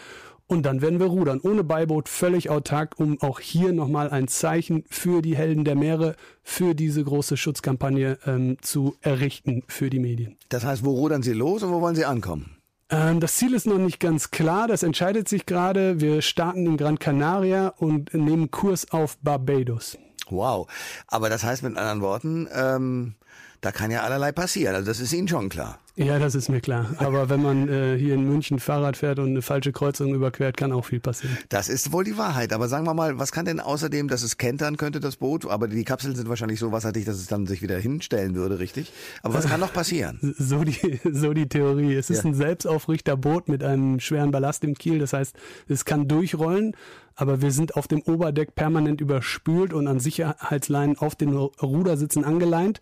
Und 0.49 0.65
dann 0.65 0.81
werden 0.81 1.01
wir 1.01 1.07
rudern, 1.07 1.41
ohne 1.43 1.65
Beiboot, 1.65 2.07
völlig 2.07 2.49
autark, 2.49 2.95
um 2.97 3.21
auch 3.21 3.41
hier 3.41 3.73
nochmal 3.73 4.09
ein 4.09 4.29
Zeichen 4.29 4.85
für 4.89 5.21
die 5.21 5.35
Helden 5.35 5.65
der 5.65 5.75
Meere, 5.75 6.15
für 6.41 6.73
diese 6.73 7.03
große 7.03 7.35
Schutzkampagne 7.35 8.17
ähm, 8.25 8.55
zu 8.61 8.95
errichten 9.01 9.63
für 9.67 9.89
die 9.89 9.99
Medien. 9.99 10.37
Das 10.47 10.63
heißt, 10.63 10.85
wo 10.85 10.91
rudern 10.91 11.21
Sie 11.21 11.33
los 11.33 11.63
und 11.63 11.71
wo 11.73 11.81
wollen 11.81 11.95
Sie 11.95 12.05
ankommen? 12.05 12.56
Ähm, 12.89 13.19
das 13.19 13.35
Ziel 13.35 13.53
ist 13.53 13.65
noch 13.67 13.77
nicht 13.77 13.99
ganz 13.99 14.31
klar, 14.31 14.67
das 14.67 14.83
entscheidet 14.83 15.27
sich 15.27 15.45
gerade. 15.45 15.99
Wir 15.99 16.21
starten 16.21 16.65
in 16.65 16.77
Gran 16.77 16.99
Canaria 16.99 17.69
und 17.77 18.13
nehmen 18.13 18.49
Kurs 18.51 18.91
auf 18.91 19.17
Barbados. 19.17 19.97
Wow. 20.29 20.67
Aber 21.07 21.29
das 21.29 21.43
heißt 21.43 21.63
mit 21.63 21.77
anderen 21.77 22.01
Worten, 22.01 22.47
ähm, 22.53 23.15
da 23.61 23.71
kann 23.71 23.91
ja 23.91 24.03
allerlei 24.03 24.31
passieren. 24.31 24.75
Also 24.75 24.87
das 24.87 24.99
ist 24.99 25.13
Ihnen 25.13 25.27
schon 25.27 25.49
klar. 25.49 25.79
Ja, 25.97 26.19
das 26.19 26.35
ist 26.35 26.47
mir 26.47 26.61
klar. 26.61 26.91
Aber 26.97 27.27
wenn 27.27 27.41
man 27.41 27.67
äh, 27.67 27.97
hier 27.97 28.13
in 28.13 28.23
München 28.29 28.59
Fahrrad 28.59 28.97
fährt 28.97 29.17
und 29.17 29.29
eine 29.29 29.41
falsche 29.41 29.71
Kreuzung 29.71 30.13
überquert, 30.13 30.55
kann 30.55 30.71
auch 30.71 30.85
viel 30.85 30.99
passieren. 30.99 31.35
Das 31.49 31.69
ist 31.69 31.91
wohl 31.91 32.03
die 32.03 32.17
Wahrheit. 32.19 32.53
Aber 32.53 32.67
sagen 32.67 32.85
wir 32.85 32.93
mal, 32.93 33.17
was 33.17 33.31
kann 33.31 33.45
denn 33.45 33.59
außerdem, 33.59 34.07
dass 34.07 34.21
es 34.21 34.37
kentern 34.37 34.77
könnte, 34.77 34.99
das 34.99 35.15
Boot? 35.15 35.47
Aber 35.47 35.67
die 35.67 35.83
Kapseln 35.83 36.15
sind 36.15 36.29
wahrscheinlich 36.29 36.59
so 36.59 36.71
wasserdicht, 36.71 37.07
dass 37.07 37.15
es 37.15 37.25
dann 37.25 37.47
sich 37.47 37.63
wieder 37.63 37.79
hinstellen 37.79 38.35
würde, 38.35 38.59
richtig? 38.59 38.93
Aber 39.23 39.33
was 39.33 39.47
kann 39.47 39.59
noch 39.59 39.73
passieren? 39.73 40.19
So 40.39 40.63
die, 40.63 40.99
so 41.11 41.33
die 41.33 41.49
Theorie. 41.49 41.95
Es 41.95 42.09
ist 42.09 42.23
ja. 42.23 42.29
ein 42.29 42.33
Selbstaufrichterboot 42.35 43.49
mit 43.49 43.63
einem 43.63 43.99
schweren 43.99 44.31
Ballast 44.31 44.63
im 44.63 44.75
Kiel. 44.75 44.99
Das 44.99 45.13
heißt, 45.13 45.35
es 45.67 45.83
kann 45.83 46.07
durchrollen 46.07 46.75
aber 47.17 47.41
wir 47.41 47.51
sind 47.51 47.75
auf 47.75 47.87
dem 47.87 48.01
Oberdeck 48.03 48.53
permanent 48.53 49.01
überspült 49.01 49.73
und 49.73 49.87
an 49.87 49.99
Sicherheitsleinen 49.99 50.99
auf 50.99 51.15
den 51.15 51.35
Rudersitzen 51.35 52.23
angeleint. 52.23 52.79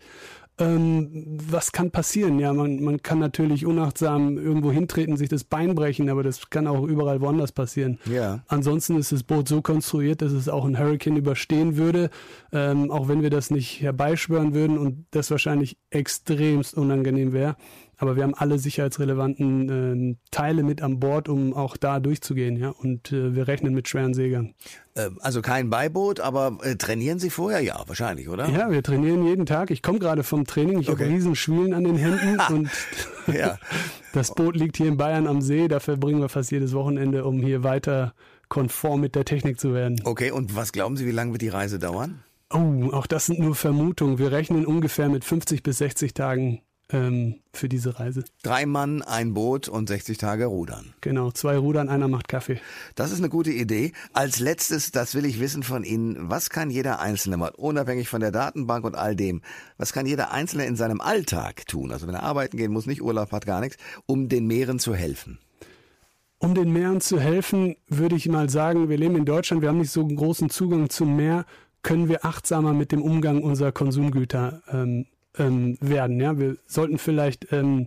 Ähm, 0.58 1.38
was 1.50 1.70
kann 1.70 1.90
passieren? 1.90 2.38
Ja, 2.38 2.52
man, 2.52 2.82
man 2.82 3.02
kann 3.02 3.18
natürlich 3.18 3.66
unachtsam 3.66 4.38
irgendwo 4.38 4.72
hintreten, 4.72 5.16
sich 5.16 5.28
das 5.28 5.44
Bein 5.44 5.74
brechen, 5.74 6.08
aber 6.08 6.22
das 6.22 6.48
kann 6.48 6.66
auch 6.66 6.84
überall 6.84 7.20
woanders 7.20 7.52
passieren. 7.52 7.98
Ja. 8.10 8.42
Ansonsten 8.48 8.96
ist 8.96 9.12
das 9.12 9.22
Boot 9.22 9.48
so 9.48 9.60
konstruiert, 9.60 10.22
dass 10.22 10.32
es 10.32 10.48
auch 10.48 10.64
ein 10.64 10.78
Hurricane 10.78 11.16
überstehen 11.16 11.76
würde, 11.76 12.08
ähm, 12.52 12.90
auch 12.90 13.06
wenn 13.08 13.22
wir 13.22 13.30
das 13.30 13.50
nicht 13.50 13.82
herbeischwören 13.82 14.54
würden 14.54 14.78
und 14.78 15.06
das 15.10 15.30
wahrscheinlich 15.30 15.76
extremst 15.90 16.74
unangenehm 16.74 17.34
wäre. 17.34 17.56
Aber 17.98 18.16
wir 18.16 18.24
haben 18.24 18.34
alle 18.34 18.58
sicherheitsrelevanten 18.58 20.12
äh, 20.12 20.16
Teile 20.30 20.62
mit 20.62 20.82
an 20.82 21.00
Bord, 21.00 21.28
um 21.28 21.54
auch 21.54 21.78
da 21.78 21.98
durchzugehen, 21.98 22.56
ja. 22.56 22.70
Und 22.70 23.10
äh, 23.10 23.34
wir 23.34 23.48
rechnen 23.48 23.72
mit 23.72 23.88
schweren 23.88 24.12
Segern. 24.12 24.54
Äh, 24.94 25.10
also 25.20 25.40
kein 25.40 25.70
Beiboot, 25.70 26.20
aber 26.20 26.58
äh, 26.62 26.76
trainieren 26.76 27.18
Sie 27.18 27.30
vorher 27.30 27.60
ja 27.60 27.82
wahrscheinlich, 27.86 28.28
oder? 28.28 28.48
Ja, 28.50 28.70
wir 28.70 28.82
trainieren 28.82 29.26
jeden 29.26 29.46
Tag. 29.46 29.70
Ich 29.70 29.82
komme 29.82 29.98
gerade 29.98 30.24
vom 30.24 30.44
Training. 30.44 30.80
Ich 30.80 30.90
okay. 30.90 31.04
habe 31.04 31.14
riesen 31.14 31.34
Schwielen 31.34 31.72
an 31.72 31.84
den 31.84 31.96
Händen 31.96 32.38
und 32.54 32.70
ja. 33.34 33.58
das 34.12 34.34
Boot 34.34 34.56
liegt 34.56 34.76
hier 34.76 34.88
in 34.88 34.98
Bayern 34.98 35.26
am 35.26 35.40
See. 35.40 35.66
Da 35.66 35.80
verbringen 35.80 36.20
wir 36.20 36.28
fast 36.28 36.50
jedes 36.50 36.74
Wochenende, 36.74 37.24
um 37.24 37.40
hier 37.40 37.62
weiter 37.62 38.12
konform 38.48 39.00
mit 39.00 39.14
der 39.14 39.24
Technik 39.24 39.58
zu 39.58 39.72
werden. 39.72 40.00
Okay, 40.04 40.30
und 40.30 40.54
was 40.54 40.72
glauben 40.72 40.96
Sie, 40.96 41.06
wie 41.06 41.12
lange 41.12 41.32
wird 41.32 41.42
die 41.42 41.48
Reise 41.48 41.78
dauern? 41.78 42.22
Oh, 42.52 42.90
auch 42.92 43.06
das 43.06 43.26
sind 43.26 43.40
nur 43.40 43.54
Vermutungen. 43.54 44.18
Wir 44.18 44.30
rechnen 44.30 44.66
ungefähr 44.66 45.08
mit 45.08 45.24
50 45.24 45.62
bis 45.62 45.78
60 45.78 46.14
Tagen 46.14 46.60
ähm, 46.92 47.40
für 47.52 47.68
diese 47.68 47.98
Reise. 47.98 48.24
Drei 48.42 48.66
Mann, 48.66 49.02
ein 49.02 49.34
Boot 49.34 49.68
und 49.68 49.88
60 49.88 50.18
Tage 50.18 50.46
rudern. 50.46 50.94
Genau, 51.00 51.30
zwei 51.30 51.56
rudern, 51.56 51.88
einer 51.88 52.08
macht 52.08 52.28
Kaffee. 52.28 52.60
Das 52.94 53.10
ist 53.10 53.18
eine 53.18 53.28
gute 53.28 53.50
Idee. 53.50 53.92
Als 54.12 54.38
letztes, 54.38 54.92
das 54.92 55.14
will 55.14 55.24
ich 55.24 55.40
wissen 55.40 55.62
von 55.62 55.84
Ihnen, 55.84 56.30
was 56.30 56.50
kann 56.50 56.70
jeder 56.70 57.00
Einzelne 57.00 57.36
mal, 57.36 57.52
unabhängig 57.56 58.08
von 58.08 58.20
der 58.20 58.30
Datenbank 58.30 58.84
und 58.84 58.94
all 58.94 59.16
dem, 59.16 59.42
was 59.78 59.92
kann 59.92 60.06
jeder 60.06 60.32
Einzelne 60.32 60.66
in 60.66 60.76
seinem 60.76 61.00
Alltag 61.00 61.66
tun, 61.66 61.90
also 61.90 62.06
wenn 62.06 62.14
er 62.14 62.22
arbeiten 62.22 62.56
gehen 62.56 62.72
muss, 62.72 62.86
nicht 62.86 63.02
Urlaub 63.02 63.32
hat, 63.32 63.46
gar 63.46 63.60
nichts, 63.60 63.76
um 64.06 64.28
den 64.28 64.46
Meeren 64.46 64.78
zu 64.78 64.94
helfen? 64.94 65.38
Um 66.38 66.54
den 66.54 66.72
Meeren 66.72 67.00
zu 67.00 67.18
helfen, 67.18 67.76
würde 67.88 68.14
ich 68.14 68.28
mal 68.28 68.50
sagen, 68.50 68.90
wir 68.90 68.98
leben 68.98 69.16
in 69.16 69.24
Deutschland, 69.24 69.62
wir 69.62 69.70
haben 69.70 69.78
nicht 69.78 69.90
so 69.90 70.02
einen 70.02 70.16
großen 70.16 70.50
Zugang 70.50 70.90
zum 70.90 71.16
Meer, 71.16 71.46
können 71.82 72.08
wir 72.08 72.24
achtsamer 72.24 72.74
mit 72.74 72.92
dem 72.92 73.00
Umgang 73.02 73.42
unserer 73.42 73.72
Konsumgüter 73.72 74.62
ähm, 74.70 75.06
ähm, 75.38 75.76
werden. 75.80 76.20
Ja, 76.20 76.38
wir 76.38 76.56
sollten 76.66 76.98
vielleicht 76.98 77.52
ähm, 77.52 77.86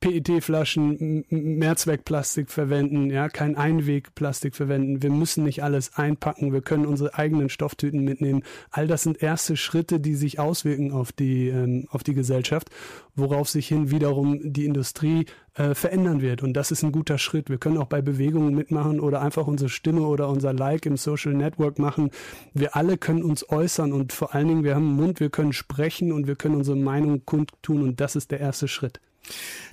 PET-Flaschen, 0.00 1.24
Mehrzweckplastik 1.28 2.50
verwenden, 2.50 3.10
ja, 3.10 3.28
kein 3.28 3.56
Einwegplastik 3.56 4.54
verwenden. 4.54 5.02
Wir 5.02 5.10
müssen 5.10 5.44
nicht 5.44 5.62
alles 5.62 5.96
einpacken. 5.96 6.52
Wir 6.52 6.60
können 6.62 6.86
unsere 6.86 7.14
eigenen 7.14 7.48
Stofftüten 7.48 8.04
mitnehmen. 8.04 8.44
All 8.70 8.86
das 8.86 9.02
sind 9.02 9.22
erste 9.22 9.56
Schritte, 9.56 9.98
die 9.98 10.14
sich 10.14 10.38
auswirken 10.38 10.92
auf 10.92 11.10
die, 11.12 11.48
ähm, 11.48 11.86
auf 11.90 12.04
die 12.04 12.14
Gesellschaft, 12.14 12.70
worauf 13.16 13.48
sich 13.48 13.66
hin 13.66 13.90
wiederum 13.90 14.40
die 14.42 14.66
Industrie 14.66 15.26
äh, 15.54 15.74
verändern 15.74 16.22
wird. 16.22 16.44
Und 16.44 16.52
das 16.52 16.70
ist 16.70 16.84
ein 16.84 16.92
guter 16.92 17.18
Schritt. 17.18 17.50
Wir 17.50 17.58
können 17.58 17.78
auch 17.78 17.86
bei 17.86 18.00
Bewegungen 18.00 18.54
mitmachen 18.54 19.00
oder 19.00 19.20
einfach 19.20 19.48
unsere 19.48 19.68
Stimme 19.68 20.02
oder 20.02 20.28
unser 20.28 20.52
Like 20.52 20.86
im 20.86 20.96
Social 20.96 21.34
Network 21.34 21.80
machen. 21.80 22.10
Wir 22.54 22.76
alle 22.76 22.98
können 22.98 23.24
uns 23.24 23.48
äußern 23.48 23.92
und 23.92 24.12
vor 24.12 24.34
allen 24.34 24.46
Dingen, 24.46 24.64
wir 24.64 24.76
haben 24.76 24.88
einen 24.88 24.96
Mund, 24.96 25.18
wir 25.18 25.30
können 25.30 25.52
sprechen 25.52 26.12
und 26.12 26.28
wir 26.28 26.36
können 26.36 26.54
unsere 26.54 26.76
Meinung 26.76 27.24
kundtun 27.24 27.82
und 27.82 28.00
das 28.00 28.14
ist 28.14 28.30
der 28.30 28.38
erste 28.38 28.68
Schritt. 28.68 29.00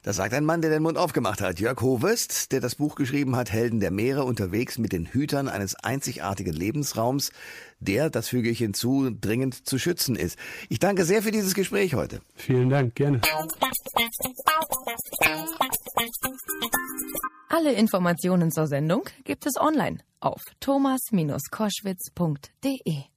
Das 0.03 0.17
sagt 0.17 0.33
ein 0.33 0.45
Mann, 0.45 0.61
der 0.61 0.69
den 0.69 0.83
Mund 0.83 0.97
aufgemacht 0.97 1.41
hat. 1.41 1.59
Jörg 1.59 1.81
Hovest, 1.81 2.51
der 2.51 2.59
das 2.59 2.75
Buch 2.75 2.95
geschrieben 2.95 3.35
hat, 3.35 3.51
Helden 3.51 3.79
der 3.79 3.91
Meere, 3.91 4.23
unterwegs 4.23 4.77
mit 4.77 4.91
den 4.91 5.07
Hütern 5.07 5.47
eines 5.47 5.75
einzigartigen 5.75 6.53
Lebensraums, 6.53 7.31
der, 7.79 8.09
das 8.09 8.29
füge 8.29 8.49
ich 8.49 8.59
hinzu, 8.59 9.09
dringend 9.09 9.67
zu 9.67 9.79
schützen 9.79 10.15
ist. 10.15 10.37
Ich 10.69 10.79
danke 10.79 11.05
sehr 11.05 11.23
für 11.23 11.31
dieses 11.31 11.55
Gespräch 11.55 11.95
heute. 11.95 12.21
Vielen 12.35 12.69
Dank, 12.69 12.95
gerne. 12.95 13.21
Alle 17.49 17.73
Informationen 17.73 18.51
zur 18.51 18.67
Sendung 18.67 19.03
gibt 19.23 19.45
es 19.45 19.57
online 19.57 19.99
auf 20.19 20.41
thomas-koschwitz.de. 20.59 23.14